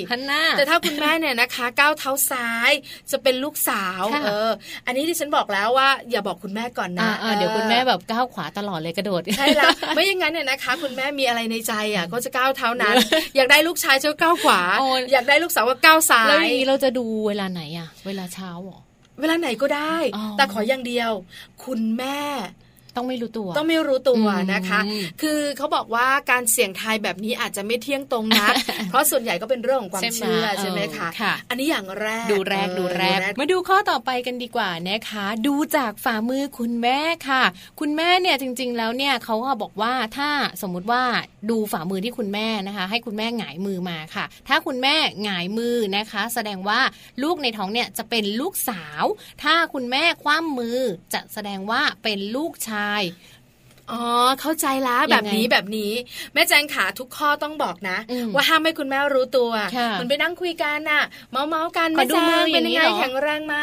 [0.56, 2.70] แต่ถ้าคุณแม่เนี่ยนะคะก้าวเท้าซ้าย
[3.10, 4.50] จะเป็นลูกสาวเออ
[4.86, 12.94] อันนี้ที่ฉันบอกแล้วว่าอย่าบอกคุณแม่ก่อนนะเดี๋ยวคุณแม่แบบก้าวขวาตลอดเลยกระโดดใช่แล้วไม่อย่างนั้นเนี่ยนะคะ คุณแม่มีอะไรในใจอะก็จะก้าวเท้านั้น
[13.36, 14.60] อยากได้ลูกชายจะก้าวขวา
[15.12, 18.80] อยากได้ลูกสาวก็ก้าวซ้ายแล้วนี้เราจะดูเวลาไหนอะ เวลาเช้าหรอ
[19.20, 19.96] เวลาไหนก็ได้
[20.36, 21.10] แต่ขออย่างเดียว
[21.64, 22.20] คุณแม่
[22.96, 24.80] ต้องไม่รู้ตัว ต้องไม่รู้ตัวนะคะ
[25.22, 28.54] คือเขาบอกว่าการเสี่ยงทายแบบนี้อาจจะไม่เที่ยงตรงนัก
[28.90, 31.08] เพราะส่วนใหญ่ก็เป็นเรื่องของความเชื่อใช่ไหมคะ
[31.50, 37.42] อันนี้อย่างแรก ดูแรกดูแรก มาดูข้อต่อไปกันดีกว่านะคะ ดูจากฝ่ามือคุณแม่ค่ะ
[37.80, 40.30] คุณแม่เนี่ยจริง ๆ แล้วเนี่ยเขาบอกว่าถ้า
[40.62, 41.02] สมมุติว่า
[41.50, 46.80] ดูฝ่ามือที่คุณแม่นะคะ ให้คุณแม่หงายมือมาค่ะ ถ้าคุณแม่หงายมือนะคะ แสดงว่า
[47.22, 49.04] ลูกในท้องเนี่ยจะเป็นลูกสาว
[49.42, 50.78] ถ้าคุณแม่คว่ำมือ
[51.14, 53.02] จะแสดงว่าเป็นลูกชายาย
[53.92, 54.04] อ๋อ
[54.40, 55.92] เข้าใจละแบบนี้แบบนี้
[56.34, 57.98] แม่แจงขาทุกข้อต้องบอกนะ
[58.34, 59.50] ว่าห้ามให้คุณแม่รู้ตัว
[60.00, 63.56] มันไปนั่งคุยกันน่ะ เมาเมากันแม่แจงเป็นยังไงแข็งแรงไหม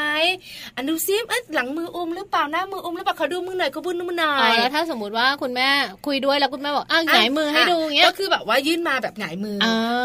[0.76, 5.70] อันดูซิเอ๊ะหลังมืออุ้มหรือเปล่าหน้ามืออุ้มหรือเปล่าเขาดูมือหน่อยเขาบุ้นมือหน่อยแล้วถ้าสมมติว่าคุณแม่
[6.06, 9.58] คุยด้วยแล้วคุณแม่บอกอ้าวหงายมือให้ดูเงี้ยก็คือแบบว่ายื่นมาแบบหงายมือ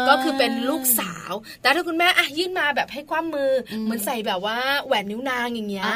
[0.09, 3.51] ก็คือเป็นลูกสาว แต่ถ้าคุณแม่อะยื่นมาแบบให้คว่ำมือ
[3.83, 5.87] เหมือนใส่แบบว่าแหวนนิ้วนางอย่างเงี้ย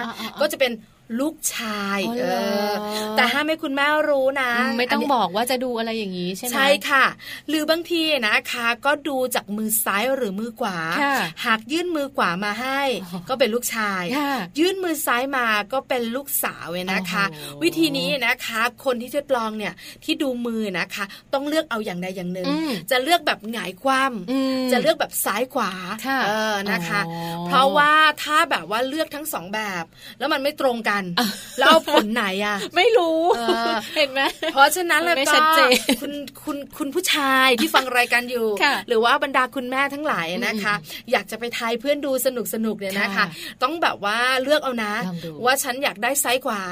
[0.41, 0.71] ก็จะเป็น
[1.19, 2.25] ลูกชายเอ
[2.69, 2.71] อ
[3.15, 7.05] แต่ห้ามให้คุณแม่รู้นะ ไม่ต้องบอกว่าจะดูอะไรอย่างนี้ใช่ไหมใช่ค่ะ
[7.47, 10.77] หรือบางทีนะคะ ก็ดูจากมือซ้ายหรือมือขวา
[11.45, 12.81] หากยื่นมือขวามาให้
[13.29, 14.03] ก็เป็นลูกชาย
[14.59, 17.25] ยื่นมือซ้ายมาก็เป็นลูกสาวเนะคะ
[17.63, 22.47] วิธีนี้นะคะ คนที่ทดลองเนี่ยที่ดูมือนะคะ ต้องเลือกเอาอย่างใดอย่างหนึ่ง
[22.91, 25.71] จะเลือกแบบหงายคว่ำจะเลือกแบบซ้ายขวา
[26.27, 27.01] เออนะคะ
[27.47, 27.91] เพราะว่า
[28.23, 29.83] ถ้าแบบว่าเลือกทั้งสองแบบ
[30.19, 31.03] แล้วมันไม่ตรงกันน
[31.59, 33.19] แล้วผลไหนอะ ไม่รู้
[33.95, 34.21] เห็นไหม
[34.53, 35.33] เพราะฉะนั้นแล้วก็
[36.01, 38.47] คุณคุณคุณผู้ชายที่ฟังรายการอยู่
[38.87, 40.73] หรือว่าบรรดาคุณแม่ทั้งหลายนะคะ
[41.11, 43.25] อยากจะไปทายเพื่อนดูสนุกสนุกเนี่ยนะคะ
[43.63, 44.93] ต้องแบบว่าเลือกเอานะ
[45.45, 46.63] ว่าฉันอยากได้ไซส์ขวา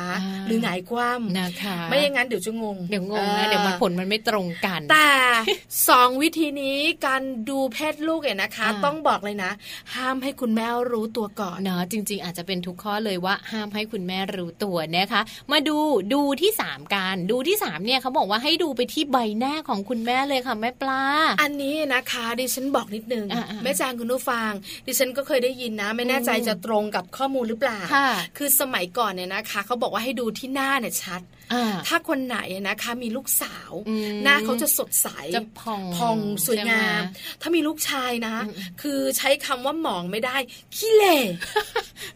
[0.47, 5.11] หรือหงายคว่ำนะคะไม่อย่างนั้นเดี๋ยวจะงงเดี๋ยวงงนะเดี๋ยวมันผลมันไม่ตรงกัน แต่
[5.89, 9.51] สองวิธีนี้การดูเพศลูกเนี่ยนะคะ ต้องบอกเลยนะ
[9.95, 15.77] ห้ามให้คุณแม่รู้ตัวก่อนเนาะจริง ๆ อาจจะเป็นทุกข้อเลยว่าห้ามให้คุณแม่รู้ตัวนะคะ มาดู
[16.13, 21.03] ดูที่ 3 การดูที่3เนี่ยเขาบอกว่าให้ดูไปที่ใบหน้าของคุณแม่เลยค่ะแม่ปลา
[21.41, 23.25] อันนี้นะคะดิฉันบอกนิดนึง
[23.63, 24.51] แม่จางคุณผู้ฟัง
[24.85, 27.79] ดิฉันก็เคยได้ยินนะ ไม่แน่ใจจะตรงกับข้อมูลหรือเปล่า
[28.37, 31.21] คือสมัยก่อนเนี่ยนะคะเขาบอกว่าให้ดูที่หน้าเนี่ยชัด
[31.87, 33.71] ถ้าคนไหนนะคะมีลูกสาว
[34.23, 37.01] หน้าเขาจะสดใสจะพองพองสวยงาม
[37.41, 38.35] ถ้ามีลูกชายนะ
[38.81, 40.37] คือใช้คำว่าหมองไม่ได้
[40.75, 41.17] ขี้เล่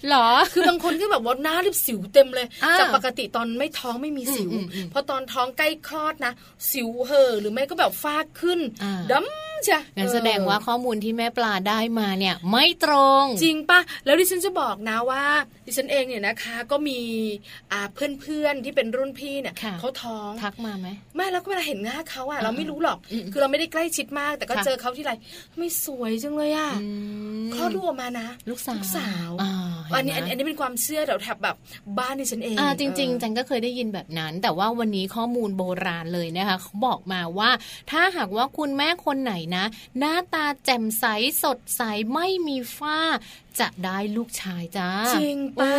[0.10, 2.48] หรอ คือบางคนก็แบบว่าหน้าริบสิวเต็มเลย
[2.80, 4.52] จากปกติตอนไม่ท้องไม่มีสิว
[4.92, 6.34] พอตอนท้องใกล้คลอดนะ
[6.72, 8.60] สิวเห่อหรือไม่ก็แบบฟาดขึ้น
[9.12, 15.24] ดำ จ้ะงั้นแสดงว่าข้อมูลที่แม่ปลาได้มาเนี่ย ไม่ตรง จริงปะแล้วดิฉันจะบอกนะว่า
[15.66, 17.00] ดิฉันเองเนี่ยนะคะ ก็มี
[17.72, 22.98] อ่าเพื่อนๆที่เป็นรุ่นพี่เนี่ยเขาท้องทักมาไหมไม่แล้วก็เวลาเห็นหน้าเขาอะเราไม่รู้หรอก
[23.32, 25.14] คือเราไม่ได้ใกล้ชิดมาก แต่ก็เจอเขาที่ไร
[25.58, 26.70] ไม่สวยจังเลยอะ
[27.56, 29.32] คลอดลูกออกมานะ ลูกสาวลูกสาว
[29.96, 31.56] อันนี้อันนี้เป็นความเชื่อแถวแบบ
[32.00, 37.50] บ้านดิฉันเองอ่าจริงๆจันก็เคยได้ยินแบบนั้น แต่ว่าวันนี้ข้อมูลโบราณเลยนะคะเขาบอกมาว่า
[37.92, 39.66] ถ้าหากว่าคุณแม่คนไหนนะ
[39.98, 41.06] หน้าตาแจ่มใส
[41.44, 41.82] สดใส
[42.14, 43.00] ไม่มีฝ้า
[43.60, 45.74] จะได้ลูกชายจ้าจริงป้า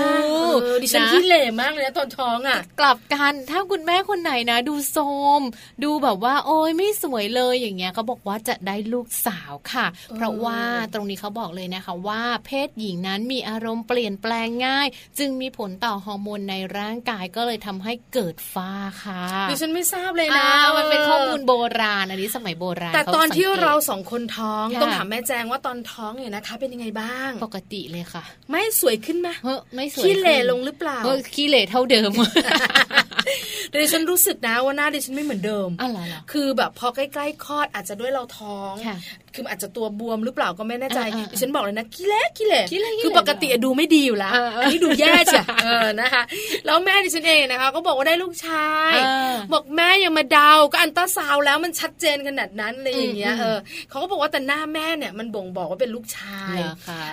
[0.82, 4.98] ดิฉันที่เหล่มากเลยนะตอนท้องอะ กลับกันถ้าคุณแม่คนไหนนะ ดูโท
[5.38, 5.40] ม
[5.84, 10.60] ดูแบบว่า โอ้ยไม่สวยเลยอย่างเงี้ยเขาบอกว่าจะได้ลูกสาวค่ะ เพราะว่า
[10.92, 14.86] ตรงนี้เขาบอกเลยนะคะว่า เพศหญิงนั้นมีอารมณ์เปลี่ยนแปลงง่าย
[15.18, 18.70] จึงมีผลต่อฮอร์โมนในร่างกายก็เลยทำให้เกิดฝ้า
[19.02, 30.98] ค่ะดิฉันไม่ทราบเลยนะมันเป็นข้อมูลโบราณอันนี้สมัยโบราณแต่ตอนที่เราสองคนท้องต้องถามแม่แจงว่าตอนท้องเนี่ยนะคะ เป็นยังไงบ้างปกติเลยค่ะ ไม่สวยขึ้นไหมเฮ้ไม่สวยขี้เหร่ลงหรือเปล่า
[31.34, 32.10] ขี้เหร่เท่าเดิม
[33.68, 36.00] แต่ดิฉันรู้สึกนะว่าหน้าดิฉันไม่เหมือนเดิมอะไร
[36.32, 38.74] คือแบบพอใกล้ๆคลอดอาจจะด้วยเราท้อง
[39.34, 41.00] คืออาจจะตัวบวมหรือเปล่าก็ไม่แน่ใจ
[41.32, 42.64] ดิฉันบอกเลยนะขี้เละขี้เละ
[43.02, 45.42] คือปกติดูไม่ดีอยู่แล้วอันนี้ดูแย่จ้ะ
[46.00, 46.22] นะคะ
[46.66, 48.94] แล้วแม่ดิฉันเองนะคะก็บอกว่าได้ลูกชาย
[49.52, 53.58] บอกแม่ยังมาเดาก็อัลตราซาวด์แล้วมันชัดเจนขนาดนั้นเลยอย่างเงี้ยเออ
[53.90, 56.58] เขาก็บอกว่าแต่หน้าแม่เนี่ยมันบ่งบอกว่าเป็นลูกชาย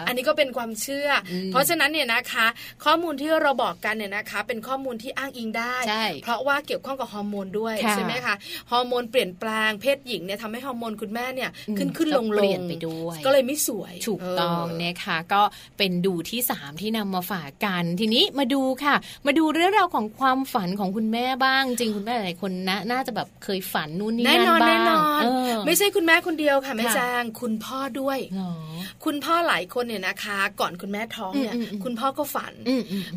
[0.08, 1.10] อันนี้ก็เป็นความเชื่อ
[1.52, 2.48] เพราะฉะนั้นเนี่ยนะคะ
[2.86, 5.76] ข้อมูลที่เราบอกกันเนี่ยนะคะ เป็นข้อมูลที่อ้างอิงได้
[6.24, 8.36] เพราะว่าเกี่ยวข้องกับฮอร์โมนด้วยใช่ไหมคะ
[8.72, 15.42] ฮอร์โมนเปลี่ยนแปลงเพศหญิงเนี่ยทำให้ฮอร์โมนคุณแม่เนี่ยขึ้นขึ้นลงลงไปด้วย ก็เลยไม่สวยถูกต้องนะคะก็
[15.78, 18.96] เป็นดูที่3ที่นำมาฝากกัน ทีนี้มาดูค่ะ
[19.28, 25.24] มาดูเรื่องราวของความฝันของคุณแม่บ้าง จริงคุณแม่หลายคนนะน่าจะแบบเคยฝันนู่นนี่นั่นบ้างแน่นอน
[25.66, 28.20] ไม่ใช่คุณแม่คนเดียวค่ะแม่จางคุณพ่อด้วย
[29.06, 32.54] คุณพ่อหลายคนเนี่ยนะคะ ก่อนคุณแม่ท้องเนี่ย คุณพ่อก็ฝัน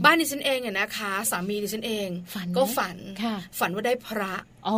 [0.05, 2.09] บ้านดิฉันเองเนี่ยนะคะ สามีดิฉันเอง
[2.57, 2.97] ก็ฝัน
[3.59, 4.75] ฝันว่าได้พระโอ้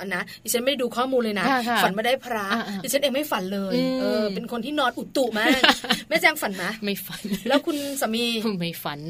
[0.00, 1.46] อันนะดิฉันไม่ดูข้อมูลเลยนะ
[1.84, 2.46] ฝันไม่ได้พระ
[2.82, 5.60] ดิฉันเองไม่ฝันเลยเออเป็นคนที่นอนอุตุมาก
[6.08, 8.24] แม่แจ้งฝันไหมไม่ฝัน แล้วคุณสามี
[8.60, 9.00] ไม่ฝัน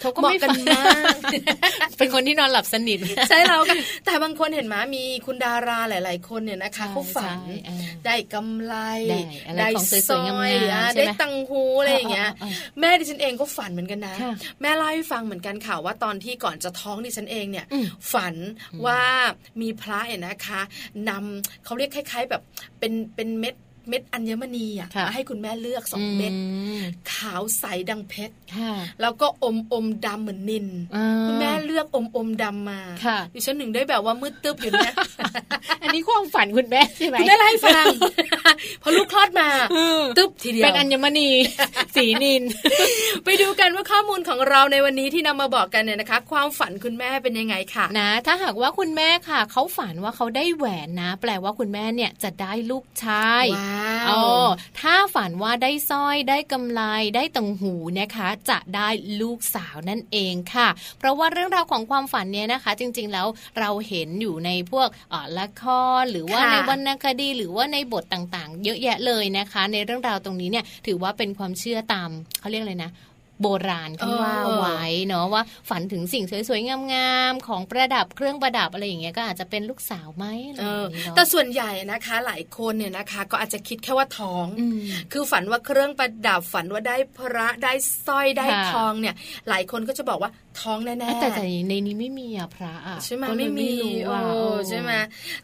[0.00, 1.14] เขาก็ไม่ฝันมาก
[1.98, 7.38] เป็นคนที่นอนหลับสนิทใช่แล้วกันแต่บางคนเห็นไหมมีคุณดาราหลาย ๆ คนเนี่ยนะคะเขาฝัน
[8.06, 8.74] ได้กำไร
[9.58, 9.68] ได้
[10.10, 10.50] สร้อย
[10.96, 12.30] ได้ตังหูอะไรอย่างเงี้ย
[12.80, 14.14] แม่ดิฉันเองก็ฝันเหมือนกันนะ
[14.60, 17.66] แม่เล่าให้ฟังเหมือนกันค่ะว่าตอนที่ก่อนจะท้องดิฉันเองเนี่ย
[18.12, 18.34] ฝัน
[18.86, 19.02] ว่า
[19.60, 20.60] มีพระเนี่ยนะคะ
[21.08, 22.42] นำเขาเรียกคล้าย ๆ แบบ
[22.78, 23.54] เป็นเป็นเม็ด
[23.90, 26.32] เม็ดอัญมณีอะมาให้คุณแม่เลือกสองเม็ด
[27.12, 28.34] ขาวใสดังเพชร
[29.00, 30.66] แล้วก็อมอมดำเหมือนนิน
[31.26, 32.80] คุณแม่เลือกอมอมดำมา
[33.34, 34.94] ดิฉันหนึ่งได้แบบว่ามืดตึ๊บอยู่เนี่ย
[35.82, 37.86] อันนี้ความฝันคุณแม่ใช่ไหมคุณแม่ไล่ฟัง
[38.82, 39.48] พอลูกคลอดมา
[40.18, 41.28] ตึ๊บทีเดียวเป็นอัญมณี
[41.94, 42.42] สีนิน
[43.24, 53.44] ไปดูกันว่าข้อมูลของเราในวันนี้ที่นำมาบอกกันเนี่ยนะคะ ความฝันคุณแม่เป็นยังไงค่ะนะ ถ้าหากว่าคุณแม่ค่ะเขาฝันว่าเขาได้แหวนนะ แปลว่าคุณแม่เนี่ยจะได้ลูกชาย
[54.10, 54.20] อ๋อ
[54.80, 56.82] ถ้าฝันว่าได้สร้อยได้กำไล
[57.16, 58.88] ได้ตังหูนะคะ จะได้
[59.20, 63.26] ลูกสาวนั่นเองค่ะ เพราะว่าเรื่องราวของความฝันเนี่ยนะคะ จริงๆแล้ว
[63.58, 64.88] เราเห็นอยู่ในพวก
[65.38, 65.64] ละค
[66.00, 72.90] รหรือว่าในวรรณคดีหรือว่าในบทต่างๆ เยอะแยะเลยนะคะ ในเรื่องราวตรงนี้เนี่ยถือว่าเป็นความเชื่อตามเขาเรียกเลยนะ
[73.42, 80.26] โบราณที่ว่าไว้เนาะว่าฝันถึงสิ่งสวยๆงามๆของประดับเครื่องประดับอะไรอย่างเงี้ยก็อาจจะเป็นลูกสาวไหม
[81.14, 84.46] แต่ส่วนใหญ่นะคะ หลายคนเนี่ยนะคะ ก็อาจจะคิดแค่ว่าท้อง
[85.12, 87.72] คือฝันว่าเครื่องประดับฝันว่าได้พระได้
[88.06, 89.14] สร้อยได้ทองเนี่ย
[89.48, 93.70] หลายคนก็จะบอกว่า ท้องแน่ๆแต่แต่ในนี้ไม่มีอะพระอะใช่ไหมไม่มี
[94.06, 94.16] โอ้
[94.68, 94.92] ใช่ไหม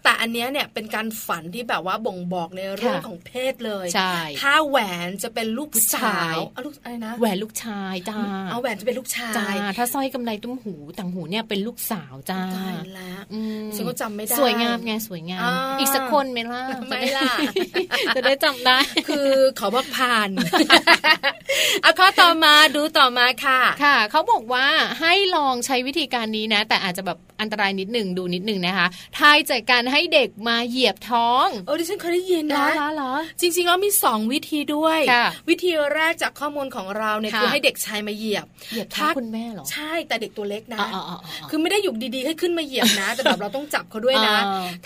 [0.03, 8.19] แต่อันนี้เนี่ยเป็นการฝันที่แบบว่าบ่งบอกในเรื่องของเพศเลยใช่ถ้าแหวนจะเป็นลูกสาวลูกอะไรนะแหวนลูกชายจ้า
[8.51, 13.23] เอาแหวนจะเป็นลูกชายจ้าถ้าสร้อยกำไรตุ้มหูต่างหูเนี่ยเป็นลูกสาวจ้าตายแล้ว
[13.75, 15.43] ฉันก็จำไม่ได้สวยงามไงสวยงาม
[15.79, 17.33] อีกสักคนไหมล่ะไม่ล่ะ
[18.17, 20.29] จะได้จำได้ คือขอบอกผ่าน
[21.83, 24.67] เอาข้อต่อมาดูต่อมาค่ะค่ะ เขาบอกว่า
[25.07, 28.87] ให้ลองใช้วิธีการนี้นะ แต่อาจจะแบบอันตรายนิดหนึ่งดูนิดหนึ่งนะคะ
[29.19, 32.67] ทายจากการให้เด็กมาเหยียบท้องโอ้ดิฉันเคยได้ยินนะ
[32.97, 34.99] เหรอจริงๆแล้วมี 2 วิธีด้วย
[35.49, 40.79] วิธีแรกจากข้อมูลของเราเนี่ยคือให้เด็กชายมาเหยียบเหยียบท้องคุณแม่หรอใช่แต่เด็กตัวเล็กนะ
[41.51, 44.37] คือไม่ได้อยู่ดีๆให้ขึ้นมาเหยียบนะ แต่แบบเราต้องจับเขาด้วยนะ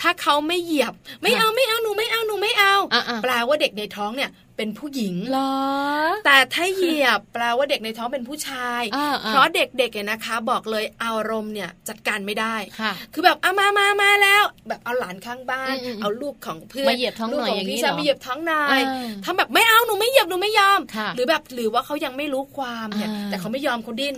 [0.01, 2.75] ถ้าเขาไม่เหยียบ ไม่เอาไม่เอาหนูไม่เอาหนูไม่เอา
[3.23, 5.53] แปลว่าเด็กในท้องเนี่ย เป็นผู้หญิงหรอ
[6.25, 8.81] แต่ถ้าเหยียบแปลว่าเด็กในท้องเป็นผู้ชาย
[9.27, 12.55] เพราะเด็กๆเนี่ยนะคะ บอกเลยอารมณ์เนี่ยจัดการไม่ได้
[13.13, 18.81] คือแบบเอามามามาแล้ว แบบเอาหลานข้างบ้าน เอาลูกของเพื่อนมาเหยียบท้องหน่อยอย่างนี้หรอมาเหยียบท้องนาย
[19.25, 20.79] ทำแบบไม่เอาหนูไม่เหยียบหนูไม่ยอม
[21.15, 24.15] หรือแบบหรือว่าเขายังไม่รู้ความเนี่ย แต่เขาไม่ยอมเขาดิ้น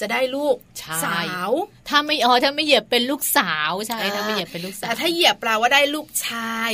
[0.00, 0.56] จะได้ลูก
[1.04, 1.50] สาว
[1.88, 6.70] ถ้าไม่อ๋อถ้าไม่เหยียบเป็นลูกสาวใช่ถ้าไม่เหยียบเป็นลูกสาวแต่ถ้าเหยียบแปลว่าได้ลูกชาย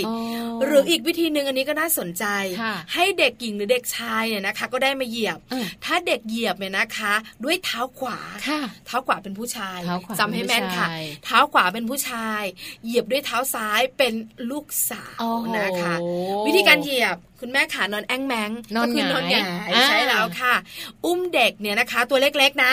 [0.64, 2.24] หรืออีกวิธีหนึ่งอันนี้ก็น่าสนใจ
[2.94, 5.38] ให้เด็กหญิงหรือเด็กชายเนี่ยนะคะ ก็ได้มาเหยียบ
[5.84, 7.14] ถ้าเด็กเหยียบเนี่ยนะคะ
[7.44, 8.18] ด้วยเท้าขวา
[8.86, 9.78] เท้าขวาเป็นผู้ชาย
[10.18, 10.86] จำให้แม่นค่ะ
[11.24, 12.42] เท้าขวาเป็นผู้ชาย
[12.84, 14.14] เหยียบด้วยเท้าซ้ายเป็น
[14.50, 15.20] ลูกสาว
[15.58, 15.94] นะคะ
[16.46, 20.54] วิธีการเหยียบคุณแม่ขานอนแองแมงนอนนอนหงายใช่แล้วค่ะ
[21.04, 22.72] อุ้มเด็กเนี่ยนะคะ ตัวเล็กๆนะ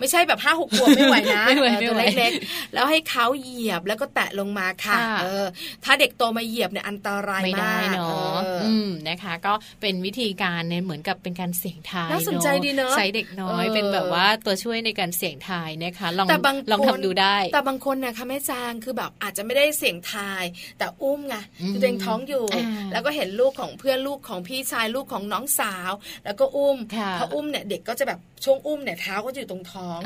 [0.00, 1.42] ไม่ใช่แบบห้าหกขวบไม่ไหวนะ
[1.88, 5.46] ตัวเล็กๆ แล้วให้เขาเหยียบแล้วก็แตะลงมาค่ะเออ
[5.84, 16.28] ถ้าเด็กโตมาเหยียบเนี่ยอันตรายมากเนาะอืมนะคะ ก็เป็นวิธีการเนี่ยเหมือนกับเป็นการเสี่ยงทายน่าสนใจดีเนาะใช้เด็กน้อยเป็นแบบว่าตัวช่วยในการเสี่ยงทายนะคะลอง
[16.70, 20.44] ลองทำดูได้ แต่บางคนนะคะแม่จางคือแบบอาจจะไม่ได้เสี่ยงทาย
[20.78, 21.34] แต่อุ้มไง
[21.68, 22.44] คือตัวเองท้องอยู่
[22.92, 25.90] แล้วก็เห็นลูกของเพื่อนลูกของพี่ชายลูกของน้องสาว
[26.24, 26.78] แล้วก็อุ้ม
[27.20, 30.00] พออุ้มเนี่ยเด็กก็จะแบบ ช่วงอุ้มเนี่ยเท้าก็จะอยู่ตรงท้อง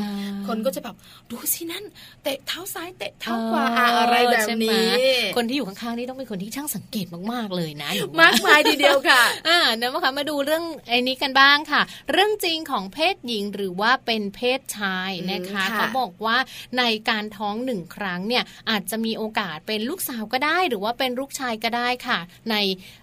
[0.47, 0.97] คนก็จะแบบ
[1.31, 1.85] ดูสินั่น
[2.23, 3.65] เตะเท้าซ้ายเตะเท้าขวา
[3.99, 4.89] อะไรแบบนี้
[5.37, 11.83] คนที่อยู่ข้างๆนี่ต้องเป็นคนที่ช่างสังเกตมากๆเลยนะมากมายทีเดียวค่ะอ่าเดี๋ยวมามาดูเรื่องไอ้นี้กันบ้างค่ะ
[12.13, 16.37] เรื่องจริงของเพศหญิงหรือว่าเป็นเพศชายนะคะเขาบอกว่า
[16.79, 22.19] ในการท้องหนึ่งครั้งเนี่ยอาจจะมีโอกาสเป็นลูกสาวก็ได้ หรือว่าเป็นลูกชายก็ได้ค่ะ
[22.51, 22.57] ใน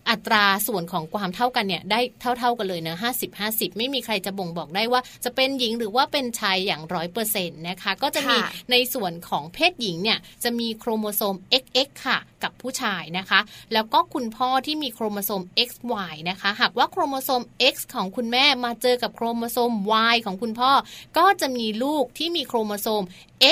[0.10, 8.38] อัตราส่วนของความเท่ากันเนี่ยได้เท่า ๆกันเลยนะห้าสิบห้าสิบไม่มีใครจะบ่งบอกได้ว่าจะเป็นหญิงหรือว่าเป็นชายอย่างร้อยเปอร์เซ็นต์นะคะ ก็จะมี
[8.71, 13.39] ในส่วนของเพศหญิงเนี่ยจะมีโครโมโซม XX ค่ะ กับผู้ชายนะคะ
[13.74, 17.41] แล้วก็คุณพ่อที่มีโครโมโซม XY นะคะ หากว่าโครโมโซม
[17.74, 19.71] X ของคุณแม่มาเจอกับโครโมโซม
[20.13, 20.71] Y ของคุณพ่อ
[21.17, 23.03] ก็จะมีลูกที่มีโครโมโซม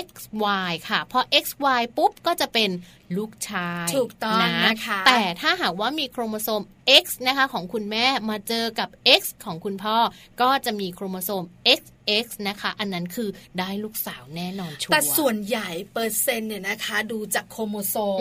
[0.06, 2.70] XY ค่ะ พอ XY ปุ๊บก็จะเป็น
[3.18, 6.62] ลูกชายถูกต้องนะคะ แต่ถ้าหากว่ามีโครโมโซม
[7.04, 8.90] X นะคะของคุณแม่มาเจอกับ
[9.20, 9.98] X ของคุณพ่อ
[10.42, 11.44] ก็จะมีโครโมโซม
[12.24, 13.30] XX นะคะ อันนั้นคือ
[13.60, 18.20] ได้ลูกสาวแน่นอนชัวร์แต่ส่วนใหญ่เปอร์เซ็นต์เนี่ยนะคะ ดูจากโครโมโซม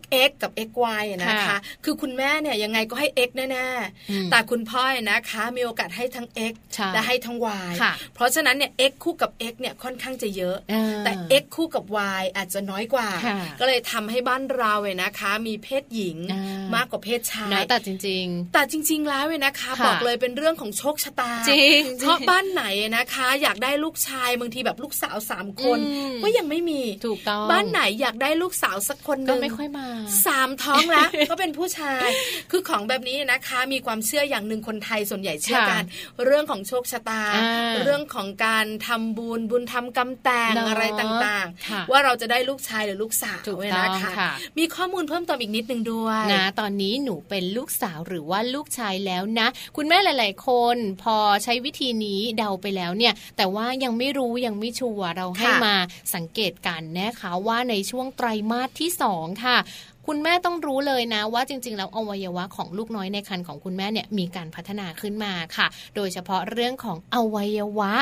[0.00, 6.54] XX กับ XY นะคะ คือคุณแม่เนี่ยยังไงก็ให้ X แน่ๆ แต่คุณพ่อนะคะ มีโอกาสให้ทั้ง X
[6.94, 7.36] และให้ทั้ง
[7.70, 7.72] Y
[8.14, 10.56] เพราะฉะนั้นเนี่ย X คู่กับ X เนี่ยค่อนข้างจะเยอะ
[11.04, 11.12] แต่
[11.42, 11.84] X คู่กับ
[12.20, 13.08] Y อาจจะน้อยกว่า
[13.60, 16.18] ก็เลยทำให้บ้านเราเนี่ยนะคะ มีเพศหญิง
[16.74, 22.64] มากกว่าเพศชายแต่จริง ๆ แต่จริง ๆ แล้วเว้ยนะคะ บอกเลยเป็นเรื่องของโชคชะตาจริงเพราะบ้านไหน
[22.96, 25.78] นะนะคะ อยากได้ลูกชายบางทีแบบลูกสาวสามคน
[26.22, 29.86] ก็ยังไม่มีถูกต้องบ้านไหนอยากได้ลูกสาวสักคนนึงก็ไม่ค่อยมา
[30.26, 32.06] สามท้องแล้วก็เป็นผู้ชาย
[32.50, 35.82] คือของแบบนี้นะคะ มีความเชื่ออย่างหนึ่งคนไทยส่วนใหญ่เชื่อกัน
[36.24, 37.22] เรื่องของโชคชะตา
[37.84, 43.42] เรื่องของการทำบุญบุญทำกำแต่งอะไรต่างๆ ว่าเราจะได้ลูกชายหรือลูกสาว
[43.78, 44.12] นะคะ
[44.58, 55.74] มีข้อมูลเพิ่มเติมอีกนิดนึงด้วยนะตอนนี้หนูเป็นลูกสาวหรือว่าลูกชายแล้วนะ คุณแม่หลาย ๆ คนพอใช้วิธีนี้เดาไปแล้วเนี่ย แต่ว่ายังไม่รู้ยังไม่ชัวร์เราให้มา
[56.14, 59.58] สังเกตกันนะคะว่าในช่วงไตรมาสที่สองค่ะ
[60.06, 67.92] คุณแม่ต้องรู้เลยนะว่าจริง ๆ แล้วอวัยวะของลูกน้อยในครรภ์ของคุณแม่เนี่ยมีการพัฒนาขึ้นมาค่ะ โดยเฉพาะเรื่องของอวัยวะ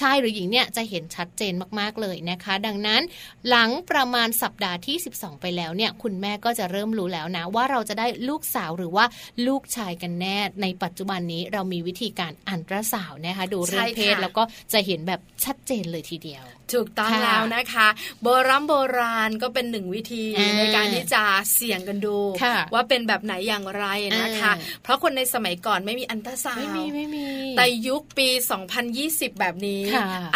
[0.00, 3.02] ชายหรือหญิงเนี่ยจะเห็นชัดเจนมากๆเลยนะคะ ดังนั้น
[3.48, 9.04] หลังประมาณสัปดาห์ที่ 12 ไปแล้วเนี่ยคุณแม่ก็จะเริ่มรู้แล้วนะว่าเราจะได้ลูกสาวหรือว่า
[9.46, 14.42] ลูกชายกันแน่ ในปัจจุบันนี้เรามีวิธีการอันตราสาวนะคะดูเรื่องเพศแล้วก็
[14.72, 17.88] จะเห็นแบบชัดเจนเลยทีเดียวถูกต้องแล้วนะคะ
[18.22, 20.24] โบราณโบราณก็เป็นหนึ่งวิธี
[20.58, 21.22] ในการที่จะ
[21.54, 22.16] เสี่ยงกันดู
[22.74, 23.84] ว่าเป็นแบบไหนอย่างไร
[24.22, 24.52] นะคะ
[24.82, 28.28] เพราะคนในสมัยก่อนไม่มีอันตราซาวไม่มีไม่มีแต่ยุคปี
[28.84, 29.82] 2020 แบบนี้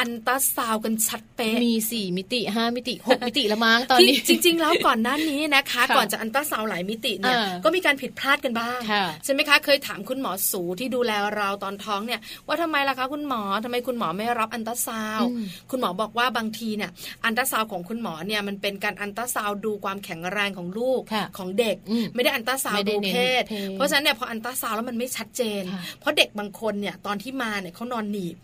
[0.00, 8.78] อันตราซาวกันชัดเป๊ะมี4มิติ5มิติ6มิติละมั้งตอนนี้ จริง ๆ แล้วก่อนหน้านี้นะคะ ก่อนจะอันตราซาวหลายมิติเนี่ยก็มีการผิดพลาดกันบ้าง
[9.24, 15.22] ใช่ไหมคะเคยถามคุณหมอสูที่ดูแลเราตอนท้องเนี่ยว่าทำไมล่ะคะคุณหมอทำไมคุณหมอไม่รับอันตราซาว
[15.70, 16.90] คุณหมอบอกว่าบางทีเนี่ย
[17.24, 21.00] อันตราซาวของคุณหมอเนี่ยมันเป็นการอันตราซาวดูความแข็งแรงของลูก
[21.38, 21.76] ของเด็ก
[22.14, 23.42] ไม่ได้อันตราซาวดูเพศ
[23.74, 25.62] เพราะฉะนั้นเนี่ยพออันตราซาวแล้วมันไม่ชัดเจน
[26.00, 28.36] เพราะเด็กบางคนเนี่ยตอนที่มาเนี่ยเขานอนหนีบ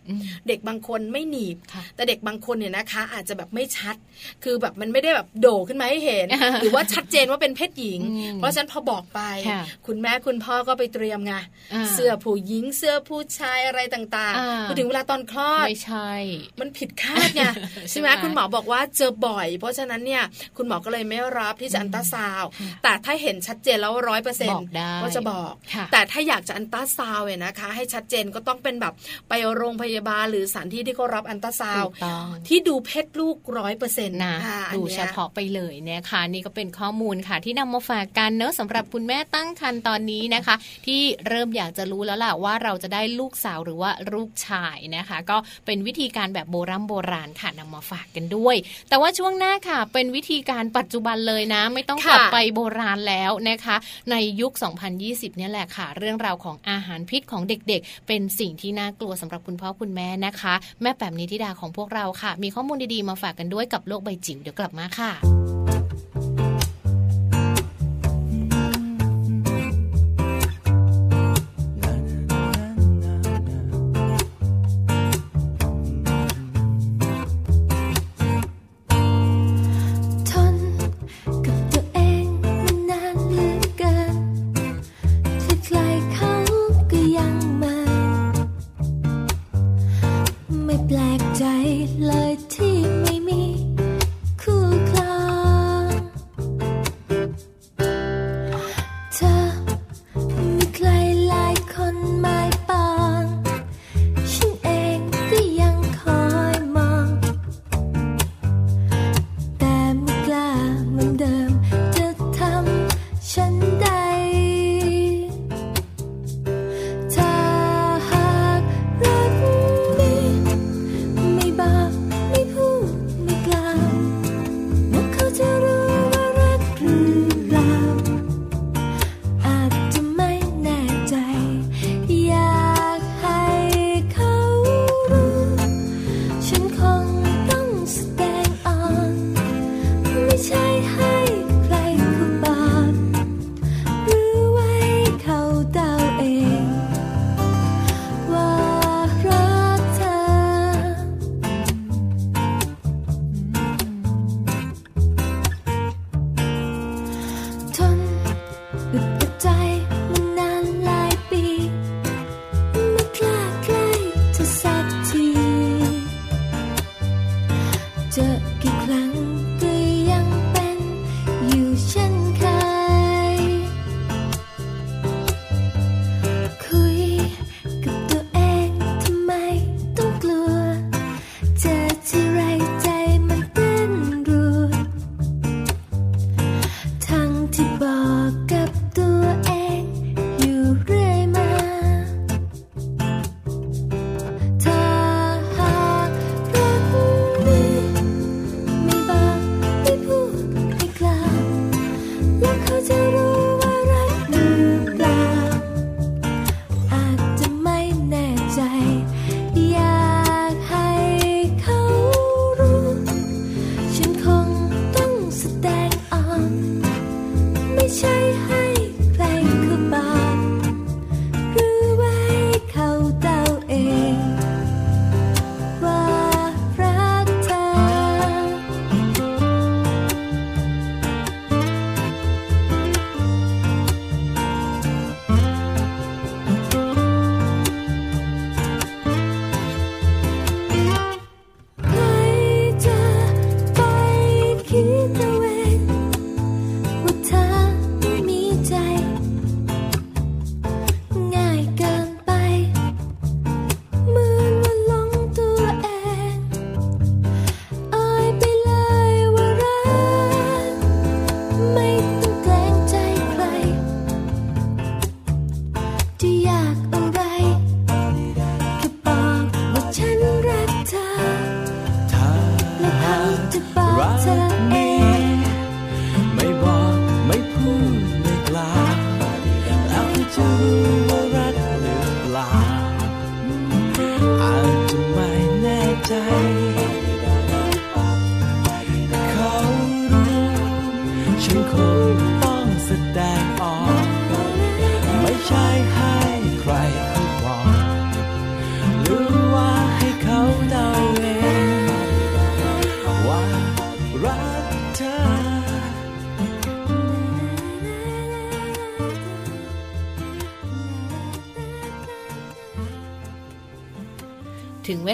[0.48, 1.56] เด็กบางคนไม่หนีบ
[1.94, 3.96] แต่เด็กบางคนเนี่ยนะคะ อาจจะแบบไม่ชัด
[4.44, 6.26] คือแบบมันไม่ได้แบบโดขึ้นมาให้เห็น
[6.60, 8.00] หรือว่าชัดเจนว่าเป็นเพศหญิง
[8.36, 9.20] เพราะฉะนั้นพอบอกไป
[9.86, 11.34] คุณแม่คุณพ่อก็ไปเตรียมไง
[11.92, 16.10] เสื้อผู้หญิงเสื้อผู้ชายอะไรต่างๆพอถึงเวลาตอนคลอดไม่ใช่
[16.60, 17.42] มันผิดคาดไง
[17.90, 20.22] ใช่ไหมคุณหมอบอกว่าเจอบ่อย เพราะฉะนั้นเนี่ย
[20.56, 22.44] คุณหมอก็เลยไม่รับที่จะอันตราซาว
[22.82, 24.66] แต่ถ้าเห็นชัดเจนแล้วร้อยเปอร์เซ็นต์
[25.02, 25.52] ก็จะบอก
[25.92, 28.94] แต่ถ้าอยากจะอันตราซาวเนี่ยนะคะ ให้ชัดเจนก็ต้องเป็นแบบ
[29.28, 31.84] ไปโรงพยาบาลหรือสถานที่ที่เขารับอันตราซาว
[32.48, 34.36] ที่ดูเพศลูกร้อยเปอร์เซ็นต์นะ
[34.76, 40.54] ดูเฉพาะไปเลยนะคะนี่ก็เป็นข้อมูลค่ะ ที่นำมาฝากกันเนอะสำหรับคุณแม่ตั้งครรภ์ตอนนี้นะคะ
[40.86, 45.36] ที่เริ่มอยากจะรู้แล้วล่ะว่าเราจะได้ลูกสาวหรือว่าลูกชายนะคะ ก็
[45.66, 48.56] เป็นวิธีการแบบโบราณโบราณค่ะนำมาฝากกันด้วย
[48.88, 53.76] แต่ว่าช่วงหน้าค่ะ เป็นวิธีการปัจจุบันเลยนะ ไม่ต้องกลับไปโบราณแล้วนะคะ
[54.10, 54.52] ในยุค
[54.94, 65.12] 2020 เนี่ยแหละค่ะ เรื่องราวของอาหารพิษของเด็กๆ เป็นสิ่งที่น่ากลัวสำหรับคุณพ่อคุณแม่นะคะ แม่แปมนิธิดาของพวกเราค่ะ มีข้อมูลดีๆมาฝากกันด้วยกับโลกใบจิ๋วเดี๋ยวกลับมาค่ะ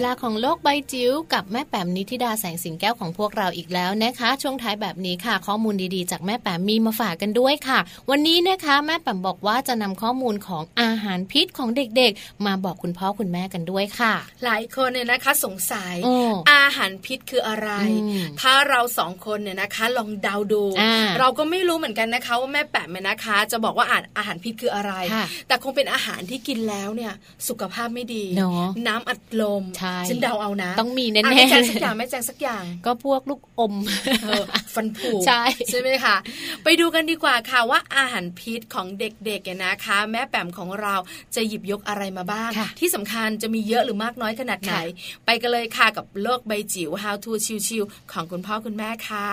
[0.04, 7.78] ลาของโลกใบจิ๋วกับแม่แปมนิธิดาแสงสิงแก้วของพวกเราอีกแล้วนะคะ ช่วงท้ายแบบนี้ค่ะ ข้อมูลดีๆ จากแม่แปมมีมาฝากกันด้วยค่ะ
[8.10, 16.14] วันนี้นะคะแม่แปมบอกว่าจะนำข้อมูลของอาหารพิษของเด็กๆ มาบอกคุณพ่อคุณแม่กันด้วยค่ะ หลายคนเนี่ยนะคะสงสัยโอ้
[16.52, 27.12] อาหารพิษคืออะไรอืมถ้าเราสองคนเนี่ยนะคะ ลองเดาดูอ่าเราก็ไม่รู้เหมือนกันนะคะว่าแม่แปะเนี่ยนะคะ จะบอกว่าอาหารอาหารพิษคืออะไรค่ะแต่คงเป็นอาหารที่กินแล้วเนี่ย
[27.48, 33.74] สุขภาพไม่ดีเนอะน้ำอัดลมใช่ฉันเดาเอานะ ต้องมีแน่อะๆแม่แจงสักอย่างแม่แจงสักอย่าง ก็พวกลูกอม
[34.22, 36.16] เออฟันผุใช่ใช่ไหมคะ
[36.64, 40.94] ไปดูกันดีกว่าค่ะว่าอาหารพิษของเด็กๆเนี่ยนะคะ แม่แปมของเรา
[41.34, 44.82] จะหยิบยกอะไรมาบ้างค่ะที่สำคัญจะมีเยอะหรือมากน้อยขนาดไหนค่ะ
[45.26, 47.32] ไปกันเลยค่ะกับโลกใบจิ๋ว How to
[47.68, 49.28] ชิวๆของคุณพ่อคุณแม่ค่ะ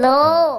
[0.00, 0.06] โล
[0.56, 0.58] ก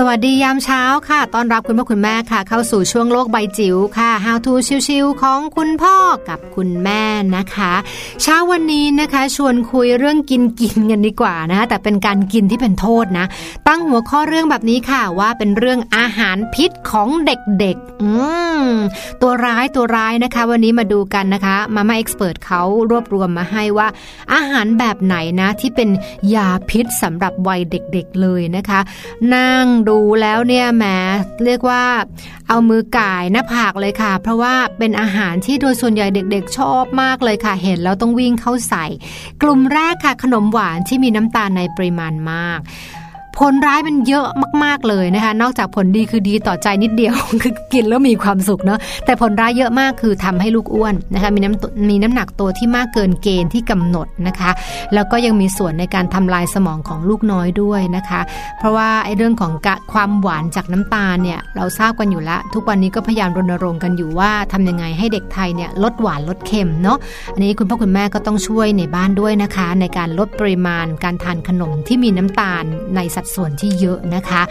[0.00, 4.52] สวัสดียามเช้าค่ะ ต้อนรับคุณพ่อคุณแม่ค่ะ เข้าสู่ช่วงโลกใบจิ๋วค่ะ How to
[4.88, 5.96] ชิวๆของคุณพ่อ
[6.28, 7.02] กับคุณแม่
[7.36, 7.72] นะคะ
[8.22, 13.26] เช้าวันนี้นะคะ ชวนคุยเรื่องกินกินกันดีกว่านะคะแต่เป็นการกินที่เป็นโทษนะ
[13.68, 18.10] ตั้งหัวข้อเรื่องแบบนี้ค่ะว่าเป็นเรื่องอาหารพิษของเด็กๆอื
[18.60, 18.62] ม
[19.22, 23.88] ตัวร้ายตัวร้ายนะคะ วันนี้มาดูกันนะคะมาม่าเอ็กซ์เพรสเขารวบรวมมาให้ว่า
[24.34, 25.88] อาหารแบบไหนนะที่เป็น
[26.34, 28.80] ยาพิษสำหรับวัยเด็ก ๆเลยนะคะ
[29.34, 30.84] นั่งดูแล้วเนี่ยแหม
[31.44, 31.84] เรียกว่า
[32.48, 38.86] เอามือก่ายหน้าผากเลยค่ะ เพราะว่าเป็นอาหารที่โดยส่วนใหญ่เด็กๆ ชอบมากเลยค่ะ เห็นแล้วต้องวิ่งเข้าใส่
[39.42, 42.60] กลุ่มแรกค่ะขนมหวานที่มีน้ำตาลในปริมาณมาก
[43.42, 44.26] ผลร้ายมันเยอะ
[44.64, 54.50] มาก ๆเลยนะคะ นอกจากผลดีคือดีต่อใจนิดเดียวคือกินแล้วมีความสุขเนาะแต่ผลร้ายเยอะมากคือทำให้ลูกอ้วนนะคะมีน้ำมีน้ำหนักตัวที่มากเกินเกณฑ์ที่กำหนดนะคะ
[54.94, 58.20] แล้วก็ยังมีส่วนในการทำลายสมองของลูกน้อยด้วยนะคะ
[58.58, 66.98] เพราะว่าไอ้เรื่องของกะความหวานจากน้ำตาลเนี่ยเราทราบกันอยู่แล้วทุกวันนี้ก็พยายามรณรงค์กันอยู่ว่าทำยังไงให้เด็กไทยเนี่ยลดหวานลดเค็มเนาะ
[67.34, 72.64] อันนี้คุณพ่อคุณแม่ก็ต้องช่วยในบ้านด้วยนะคะ ในการลดปริมาณการทานขนมที่มีน้ำตาล
[72.96, 74.42] ในสัดส่วนที่เยอะนะคะ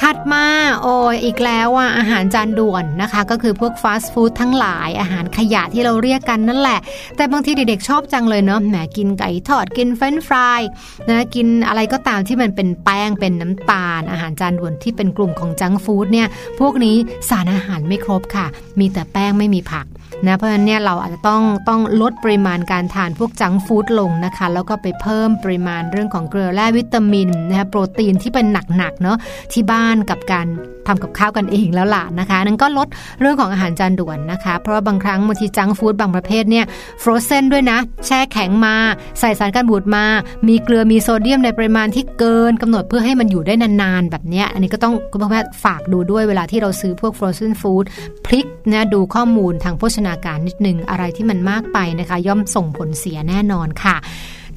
[0.00, 0.44] ถัดมา
[0.82, 6.80] โอ้ยอีกแล้วอะอาหารจานด่วนนะคะ ก็คือพวกฟาสต์ฟู้ดทั้งหลายอาหารขยะที่เราเรียกกันนั่นแหละ
[7.16, 10.60] แต่บางทีเด็กๆชอบจังเลยเนาะแหมกินไก่ทอดกินเฟรนช์ฟราย
[11.08, 16.28] นะกินอะไรก็ตามที่มันเป็นแป้งเป็นน้ำตาล อาหารจานด่วนที่เป็นกลุ่มของจังฟู้ดเนี่ย
[16.60, 16.96] พวกนี้
[17.28, 18.46] สารอาหารไม่ครบค่ะ
[18.78, 19.86] มีแต่แป้งไม่มีผัก
[20.26, 28.46] นะเพราะฉะนั้นเนี่ยเราอาจจะต้องต้องลดปริมาณการทานพวกจังฟู้ดลงนะคะ แล้วก็ไปเพิ่มปริมาณเรื่องของเกลือแร่วิตามินนะคะโปรตีนที่เป็น
[28.76, 29.16] หนักๆเนาะ
[29.52, 30.46] ที่บ้านกับการ
[30.86, 32.88] ทำกับข้าวกันเองแล้วล่ะนะคะ นั่นก็ลด
[33.20, 36.64] เรื่องของอาหารจานด่วนนะคะ เพราะว่าบางครั้งบางทีจังฟู้ดบางประเภทเนี่ย
[37.02, 38.74] ฟรอเซนด้วยนะ แช่แข็งมา
[39.20, 40.04] ใส่สารกันบูดมา
[40.48, 47.84] มีเกลือมีโซเดียมในปริมาณที่เกินกำหนดเพื่อให้มันอยู่ได้นานๆ แบบเนี้ยอันนี้ก็ต้องคุณพ่อแม่ฝากดูด้วยเวลาที่เราซื้อพวก frozen food
[48.26, 53.96] พลิกนะดูข้อมูลทางโภชนาการนิดนึงอะไรที่มันมากไปนะคะ ย่อมส่งผลเสียแน่นอนค่ะ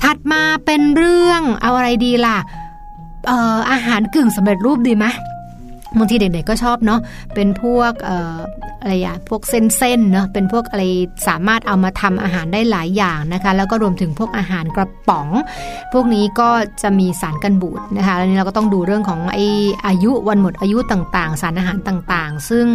[0.01, 2.37] ถัดมาเป็นเรื่องเอาอะไรดีล่ะ
[3.29, 5.05] อออาหารกึ่งสำเร็จรูปดีไหม
[5.97, 6.99] บางทีเด็กๆก็ชอบเนาะ
[7.35, 8.37] เป็นพวกออ
[8.81, 10.83] อะไรอะพวกเส้นๆเนาะเป็นพวกอะไร
[11.27, 15.27] สามารถเอามาทำอาหารได้หลายอย่างนะคะ แล้วก็รวมถึงพวกอาหารกระป๋อง
[15.93, 16.49] พวกนี้ก็
[16.81, 19.39] จะมีสารกันบูดนะคะแล้วนี้เราก็ต้องดูเรื่องของไอ
[19.87, 22.65] อายุวันหมดอายุต่างๆ สารอาหารต่างๆ ซึ่ง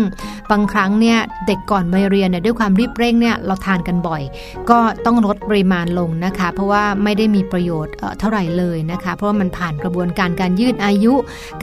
[0.51, 4.23] บางครั้งเนี่ยเด็กก่อนวัยเรียนเนี่ยด้วยความรีบเร่งเนี่ยเราทานกันบ่อย
[4.71, 11.15] ก็ต้องลดปริมาณลงนะคะ เพราะว่าไม่ได้มีประโยชน์เท่าไหร่เลยนะคะ เพราะว่ามันผ่านกระบวนการการยืดอายุ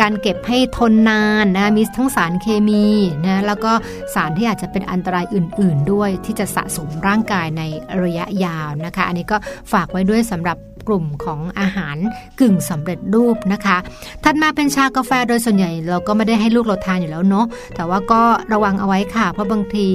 [0.02, 2.86] การเก็บให้ทนนานนะมีทั้งสารเคมี
[3.26, 3.72] นะแล้วก็
[4.14, 7.64] สารที่อาจจะเป็นอันตรายอื่น ๆ ด้วยที่จะสะสมร่างกายใน
[8.04, 9.38] ระยะยาวนะคะ อันนี้ก็
[9.72, 11.98] ฝากไว้ด้วยสำหรับกลุ่มของอาหาร
[12.40, 13.78] กึ่งสำเร็จรูปนะคะ
[14.24, 18.22] ถัดมาเป็นชากาแฟโดยส่วนใหญ่เราก็ไม่ได้ให้ลูกเราทานอยู่แล้วเนาะ แต่ว่าก็
[18.54, 19.88] ระวังเอาไว้ค่ะ เพราะบางที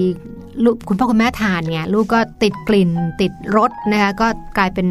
[0.65, 2.91] ลูกคุณพ่อคุณแม่ทานไงลูกก็ติดกลิ่น
[3.21, 4.27] ติดรสนะคะก็
[4.59, 4.87] กลายเป็น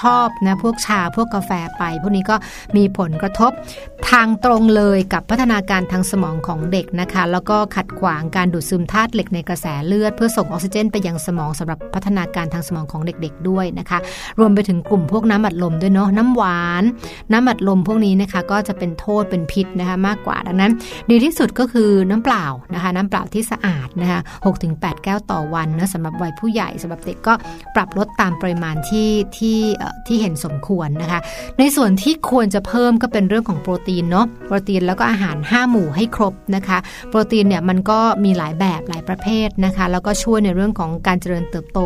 [0.00, 2.36] ชอบนะพวกชาพวกกาแฟไป พวกนี้ก็
[2.76, 3.52] มีผลกระทบ
[4.08, 13.98] ทางตรงเลยกับพัฒนาการทางสมองของเด็กนะคะ แล้วก็ขัดขวางการดูดซึมธาตุเหล็กในกระแสเลือด เพื่อส่งออกซิเจน ไปยังสมองสำหรับพัฒนาการทางสมองของเด็กๆด้วยนะคะ
[14.38, 16.82] รวมไปถึงกลุ่มพวกน้ำอัดลมด้วยเนาะน้ำหวาน
[17.32, 20.72] น้ำอัดลมพวกนี้นะคะก็จะเป็นโทษเป็นพิษนะคะมากกว่าดังนั้น
[21.10, 22.44] ดีที่สุดก็คือน้ำเปล่า
[22.74, 24.20] นะคะน้ำเปล่าที่สะอาดนะคะ
[24.60, 27.34] 6-8แแก้วต่อวันนะสำหรับวัยผู้ใหญ่สำหรับเด็กก็
[27.74, 29.58] ปรับลดตามปริมาณที่ที่
[30.06, 31.20] ที่เห็นสมควรนะคะ
[31.58, 36.78] ในส่วนที่ควรจะเพิ่มก็เป็นเรื่องของโปรตีีนเนาะโปรตีนแล้วก็อาหาร 5 หมู่ให้ครบนะคะ
[37.08, 41.80] โปรตีนเนี่ยมันก็มีหลายแบบหลายประเภทนะคะ แล้วก็ช่วยในเรื่องของการเจริญเติบโต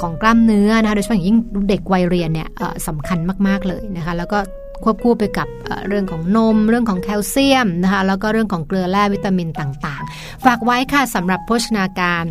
[0.00, 2.48] ของกล้ามเนื้อนะคะโดยเฉพาะอย่างยิ่งเด็กวัยเรียนเนี่ย
[2.88, 4.38] สำคัญมากๆเลยนะคะ แล้วก็
[4.84, 5.48] ควบคู่ไปกับ
[5.88, 12.24] เรื่องของนม เรื่องของแคลเซียมนะคะแล้วก็เรื่องของเกลือแร่วิตามินต่างๆ ฝากไว้ค่ะสำหรับโภชนาการ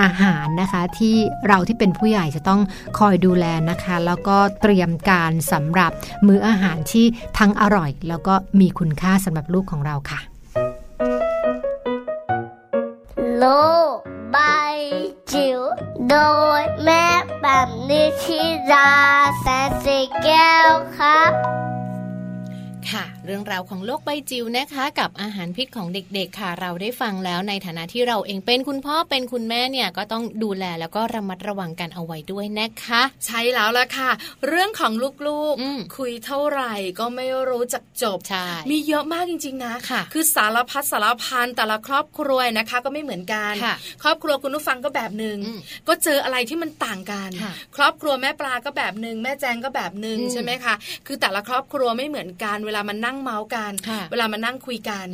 [0.00, 2.60] อาหารนะคะที่เราที่เป็นผู้ใหญ่จะต้อง
[2.98, 5.90] คอยดูแลนะคะ แล้วก็เตรียมการสำหรับ
[6.26, 7.06] มื้ออาหารที่
[7.38, 10.20] ทั้งอร่อย แล้วก็มีคุณค่าสำหรับลูกของเราค่ะ
[13.36, 13.44] โล
[14.34, 14.78] บาย
[15.32, 15.60] จิ๋ว
[16.08, 16.16] โด
[16.60, 17.06] ยแม่
[17.42, 18.40] แบบนิชิ
[18.72, 18.90] รา
[19.40, 21.32] แสนสีแก้วครับ
[22.92, 34.10] ค่ะเรื่องราวของโลกใบจิ๋วนะคะ กับอาหารพิษของเด็กๆค่ะ เราได้ฟังแล้วในฐานะที่เราเองเป็นคุณพ่อเป็นคุณแม่เนี่ยก็ต้องดูแลแล้วก็ระมัดระวังกันเอาไว้ด้วยนะคะ ใช่แล้วล่ะค่ะ
[34.46, 34.92] เรื่องของ
[35.26, 43.52] ลูกๆคุยเท่าไหร่ก็ไม่รู้จักจบใช่มีเยอะมากจริง ๆนะค่ะ คือสารพัดสารพันแต่ละครอบครัวนะคะ ก็ไม่เหมือนกัน
[44.02, 45.38] ครอบครัวคุณผู้ฟังก็แบบหนึ่ง
[45.88, 47.30] ก็เจออะไรที่มันต่างกัน
[47.76, 50.74] ครอบครัวแม่ปลาก็แบบหนึ่งแม่แจงก็แบบหนึ่งใช่ไหมคะ
[51.06, 53.72] คือแต่ละครอบครัวไม่เหมือนกันเวลามันนั่งเมาส์กัน
[54.10, 55.06] เวลามานั่งคุยกัน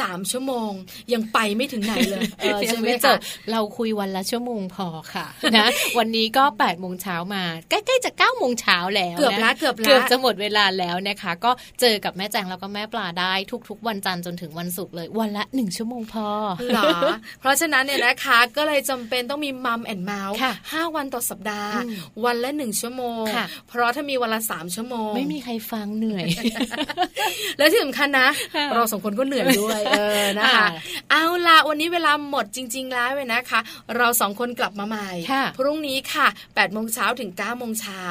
[0.00, 0.70] สามชั่วโมง
[1.12, 2.22] ยังไปไม่ถึงไหนเลย
[2.68, 3.16] ใช่ไหมคะ
[3.52, 5.26] เราคุยวันละชั่วโมงพอค่ะ
[5.56, 5.66] นะ
[5.98, 11.50] วันนี้ก็8ปดโมงเช้ามา ใกล้ๆจะ9ก้าโมงเช้าแล้วเกือบละเกือบละเกือบจะหมดเวลาแล้วนะคะ ก็
[11.80, 13.32] เจอกับแม่แจงแล้วก็แม่ปลาได้
[13.68, 16.28] ทุก ๆ วันจันทร์จนถึงวันศุกร์เลยวันละหนึ่งชั่วโมงพอ
[16.74, 16.90] หรอ
[17.40, 20.36] เพราะฉะนั้นเนี่ยนะคะก็เลยจำเป็นต้องมีมัมแอนเมาส์
[20.72, 21.74] ห้าวันต่อสัปดาห์
[22.24, 23.24] วันละหนึ่งชั่วโมง
[23.68, 26.24] เพราะถ้ามีวันละสามชั่วโมง ไม่มีใครฟังเหนื่อย
[27.58, 28.28] แล้วที่สำคัญนะ
[28.74, 30.66] เราสองคนก็เหนื่อยด้วยเออนะคะ
[31.10, 33.60] เอาละวันนี้เวลาหมดจริง ๆ แล้วเลยนะคะ
[33.96, 35.08] เราสองคนกลับมาใหม่
[35.58, 38.02] พรุ่งนี้ค่ะ8ปดโมงเช้าถึง9ก้าโมงเช้า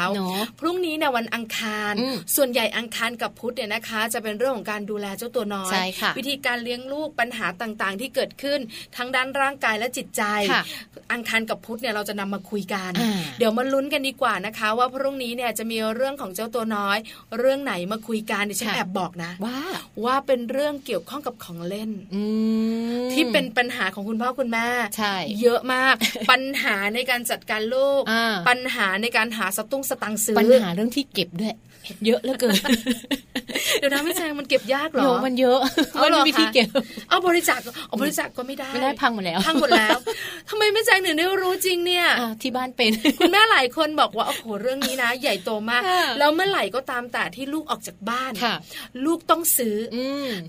[0.59, 1.93] พรุ่งนี้เนี่ยวันอังคาร
[2.35, 5.71] ส่วนใหญ่อังคารกับพุธเนี่ยนะคะ จะเป็นเรื่องของการดูแลเจ้าตัวน้อย
[6.17, 8.59] วิธีการเลี้ยงลูกปัญหาต่างๆ ที่เกิดขึ้น
[8.97, 10.23] ทั้งด้านร่างกายและจิตใจ
[11.13, 12.91] อังคารกับพุธเนี่ยเราจะนำมาคุยกัน
[13.39, 16.97] เดี๋ยวมาลุ้นกันดีกว่านะคะ ว่าพรุ่งนี้เนี่ยจะมีเรื่องของเจ้าตัวน้อย
[17.39, 19.59] เรื่องไหนมาคุยกันดิฉันแอบบอกนะว่า
[20.05, 21.91] ว่าเป็นเรื่องเกี่ยวข้องกับของเล่น
[23.13, 24.67] ที่เป็นปัญหาของคุณพ่อคุณแม่
[24.97, 25.95] ใช่เยอะมาก
[26.31, 28.01] ปัญหาในการจัดการลูก
[28.49, 31.53] ปัญหาในการหาสตุ้งสตังซื้อปัญหาเรื่องที่เก็บด้วย
[32.05, 32.55] เยอะเหลือเกิน
[33.79, 35.59] เดี๋ยวนะไม่ใช่มันเก็บยากหรอมันเยอะ
[36.01, 36.69] มันมีที่เก็บ
[37.09, 39.97] เอาบริจาคเอาบริจาคก็ไม่ได้ไม่ได้พังหมดแล้วพังหมดแล้ว
[40.49, 42.05] ทำไมไม่แจ้งหนึ่งได้รู้จริงเนี่ย
[42.41, 45.81] ที่บ้านเป็นคุณแม่หลายคนบอกว่าโอ้โหเรื่องนี้นะ ใหญ่โตมาก
[46.19, 48.31] แล้วเมื่อไหร่ก็ตามแต่ที่ลูกออกจากบ้าน
[49.05, 49.75] ลูกต้องซื้อ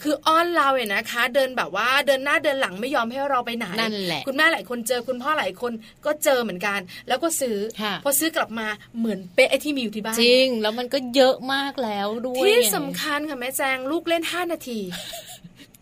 [0.02, 5.72] คืออ้อนเราเนี่ยนะคะ เดินแบบว่าเดินหน้าเดินหลังไม่ยอมให้เราไปไหนนั่นแหละคุณแม่หลายคนเจอคุณพ่อหลายคน
[6.06, 7.56] ก็เจอเหมือนกัน แล้วก็ซื้อ
[8.04, 8.66] พอซื้อกลับมา
[8.98, 14.80] เหมือนเป๊ะไอ้ที่มีอยู่ที่บ้านจริง แล้วมันก็เยอะมากแล้วด้วยที่สำคัญค่ะแม่แจงลูกเล่นห้านาที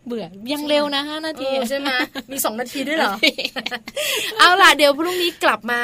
[0.06, 1.90] เบื่อยังเร็วนะห้านาทีใช่ไหม
[2.30, 3.14] มีสองนาทีด้วยเหรอ
[4.38, 5.80] เอาล่ะเดี๋ยวพรุ่งนี้กลับมา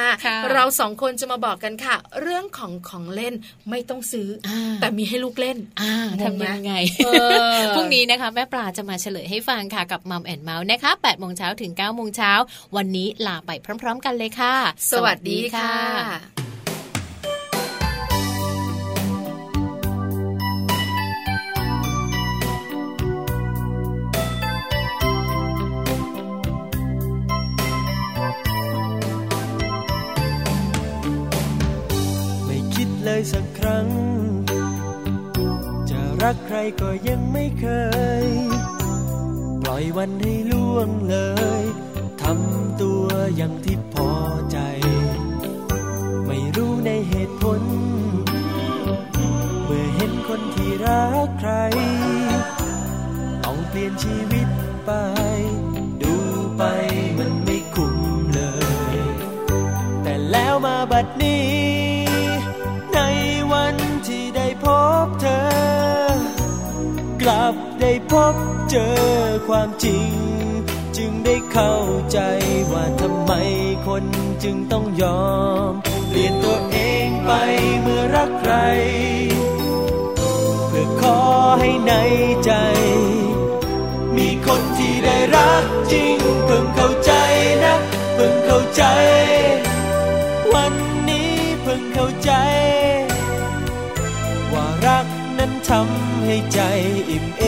[0.52, 3.34] เราสองคนจะมาบอกกันค่ะ เรื่องของของเล่น
[3.70, 4.50] ไม่ต้องซื้ออ
[4.80, 5.58] แต่มีให้ลูกเล่น
[6.22, 6.72] ทำยังไง
[7.74, 12.32] พรุ่งนี้นะคะ แม่ปลาจะมาเฉลยให้ฟังค่ะกับมัมแอนเมาส์นะคะ8ปดโมงเช้าถึง9ก้าโมงเช้า
[12.76, 13.50] วันนี้ลาไป
[13.82, 14.54] พร้อม ๆ กันเลยค่ะ
[14.90, 16.45] สวัสดีค่ะ
[33.20, 33.88] ยสักครั้ง
[35.90, 37.66] จะรักใครก็ยังไม่เค
[38.24, 38.26] ย
[39.62, 41.16] ปล่อยวันให้ล่วงเล
[41.62, 41.64] ย
[42.22, 43.06] ทำตัว
[43.36, 44.10] อย่างที่พอ
[44.50, 44.58] ใจ
[46.26, 47.62] ไม่รู้ในเหตุผล
[49.64, 51.52] เมื่อเห็นคนที่รักใคร
[53.44, 54.48] ต้องเปลี่ยนชีวิต
[54.84, 54.90] ไป
[56.02, 56.14] ดู
[56.56, 56.62] ไป
[57.18, 57.96] มันไม่คุ้ม
[58.34, 58.40] เล
[58.94, 58.96] ย
[60.02, 61.85] แต่แล้วมาบัดนี้
[67.88, 68.34] ได้พบ
[68.70, 68.96] เจอ
[69.48, 70.10] ความจริง
[70.96, 71.74] จึงได้เข้า
[72.12, 72.18] ใจ
[72.72, 73.32] ว่าทำไม
[73.86, 74.04] คน
[74.44, 75.26] จึงต้องยอ
[75.68, 75.72] ม
[76.08, 77.30] เปลี่ยนตัวเองไป
[77.80, 78.54] เมื่อรักใคร
[80.68, 81.20] เพื่อขอ
[81.60, 81.92] ให้ใน
[82.44, 82.52] ใจ
[84.16, 87.12] มีคนที่ได้รักจริง เพิ่งเข้าใจ
[87.64, 87.74] นะ
[88.14, 88.82] เพิ่งเข้าใจ
[90.54, 90.85] วัน
[96.36, 96.62] ให้ใจ
[97.10, 97.44] อิ่มเอ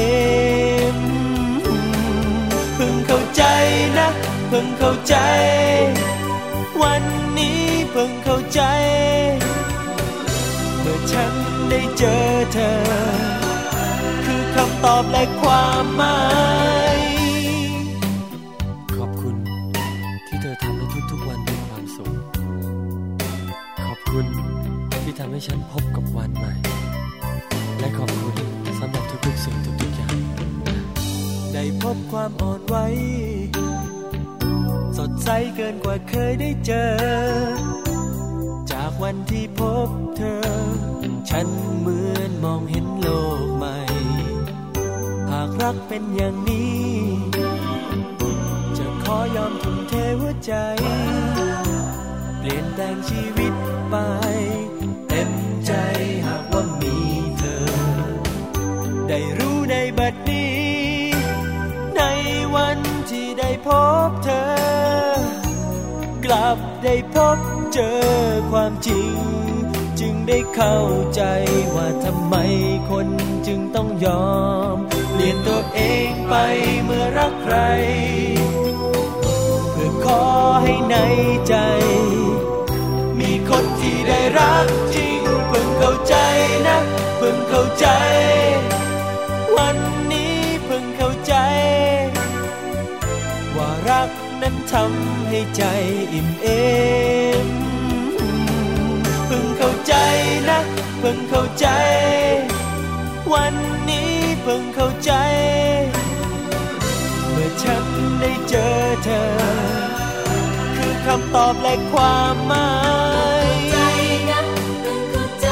[0.97, 0.99] ม
[2.75, 3.43] เพิ่งเข้าใจ
[3.99, 4.09] นะ
[4.49, 5.17] เพิ่งเข้าใจ
[6.83, 7.03] วัน
[7.39, 8.63] นี้เพิ่งเข้าใจ
[10.81, 11.33] เมื่อฉัน
[11.71, 12.23] ได้เจอ
[12.53, 12.75] เธอ
[14.25, 16.21] คือคำตอบและความหมา
[16.97, 16.99] ย
[18.97, 19.37] ขอบคุณ
[20.27, 22.13] ที่เธอทำให้ทุกๆวันมีความสุข
[23.85, 24.27] ขอบคุณ
[25.03, 26.68] ที่ทำให้ฉันพบกับวันใหม่
[29.49, 30.17] สิ่งทุกๆอย่าง
[31.53, 32.77] ได้พบความอ่อนไหว
[34.97, 36.91] สดใสเกินกว่าเคยได้เจอ
[38.73, 40.41] จากวันที่พบเธอ
[41.31, 41.47] ฉัน
[41.79, 43.09] เหมือนมองเห็นโล
[43.43, 43.77] กใหม่
[45.31, 46.83] หากรักเป็นอย่างนี้
[48.77, 50.55] จะขอยอมทุ่มเทหัวใจ
[52.39, 53.53] เปลี่ยนแปลงชีวิต
[53.91, 53.97] ไป
[55.09, 55.31] เต็ม
[55.67, 55.73] ใจ
[56.27, 57.08] หากว่ามี
[59.09, 60.59] ได้รู้ในบัดนี้
[61.97, 62.03] ใน
[62.55, 62.79] วัน
[63.11, 63.69] ที่ได้พ
[64.09, 64.49] บเธอ
[66.25, 67.39] กลับได้พบ
[67.73, 68.01] เจอ
[68.51, 69.17] ความจริง
[70.01, 70.79] จึงได้เข้า
[71.15, 71.23] ใจ
[71.75, 72.35] ว่าทำไม
[72.91, 73.09] คน
[73.47, 74.33] จึงต้องยอ
[74.75, 74.77] ม
[75.11, 76.35] เปลี่ยนตัวเองไป
[76.85, 77.57] เมื่อรักใคร
[79.73, 80.23] เพื่อขอ
[80.63, 80.97] ให้ใน
[81.49, 81.57] ใจ
[83.19, 86.15] มีคนที่ได้รักจริงเพิ่งเข้าใจ
[86.67, 86.79] นะ
[87.19, 87.87] เพิ่งเข้าใจ
[94.73, 95.63] ทำให้ใจ
[96.13, 96.47] อิ่มเอ
[97.47, 97.49] ม
[99.27, 99.95] เพิ่งเข้าใจ
[100.49, 100.59] นะ
[100.99, 101.67] เพิ่งเข้าใจ
[103.33, 103.55] วัน
[103.89, 104.13] นี้
[104.43, 105.13] เพิ่งเข้าใจ
[107.31, 107.85] เมื่อฉัน
[108.21, 108.73] ได้เจอ
[109.05, 109.25] เธอ
[110.77, 112.71] คือคำตอบและความหมา
[113.47, 113.79] ยใจ
[114.31, 114.41] นะ
[114.81, 115.49] เพิ่งเข้าใจ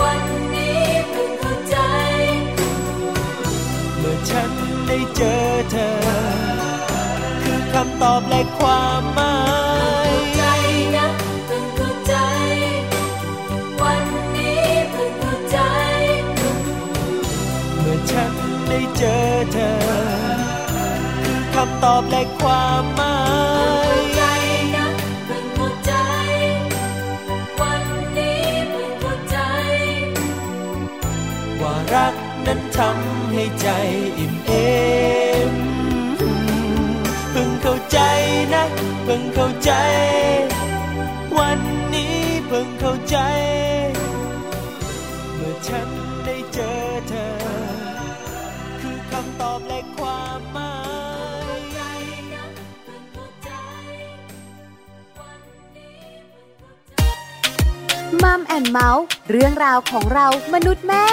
[0.00, 0.20] วัน
[0.54, 1.76] นี้เพิ่งเข้าใจ
[3.98, 4.50] เมื่อฉัน
[4.86, 5.40] ได้เจอ
[5.72, 9.36] เธอคือคำตอบและความหมา
[10.10, 10.42] ยใจ
[10.96, 11.06] นะ
[11.46, 12.14] เพิ่งเข้าใจ
[13.80, 14.04] วัน
[14.36, 14.62] นี้
[14.92, 15.58] เพิ่งเข้าใจ
[17.78, 18.32] เมื่อฉัน
[18.68, 19.18] ได้เจอ
[19.52, 19.72] เธอ
[21.22, 23.16] คือคำตอบและความหมา
[23.96, 24.22] ยใจ
[24.76, 24.86] นะ
[25.26, 25.92] เพิ่งเข้าใจ
[27.60, 27.84] วัน
[28.16, 29.38] นี้เพิ่งเข้าใจ
[31.60, 32.14] ว่ารัก
[32.46, 33.68] นั้นทำให้ใจ
[34.18, 35.21] อิ่มเอมเพิ่ง
[37.92, 37.98] ใจ
[38.54, 38.64] นะ
[39.04, 39.72] เพิ่งเข้าใจ
[41.38, 41.60] วัน
[41.94, 42.16] นี้
[42.46, 43.16] เพิ่งเข้าใจ
[45.36, 45.88] เมื่อฉัน
[46.24, 46.76] ได้เจอ
[47.08, 47.32] เธอ
[48.80, 50.74] คือคำตอบและความหมา
[51.56, 51.60] ย
[58.22, 61.06] มัมแอนเมาส์เรื่องราวของเรามนุษย์แม่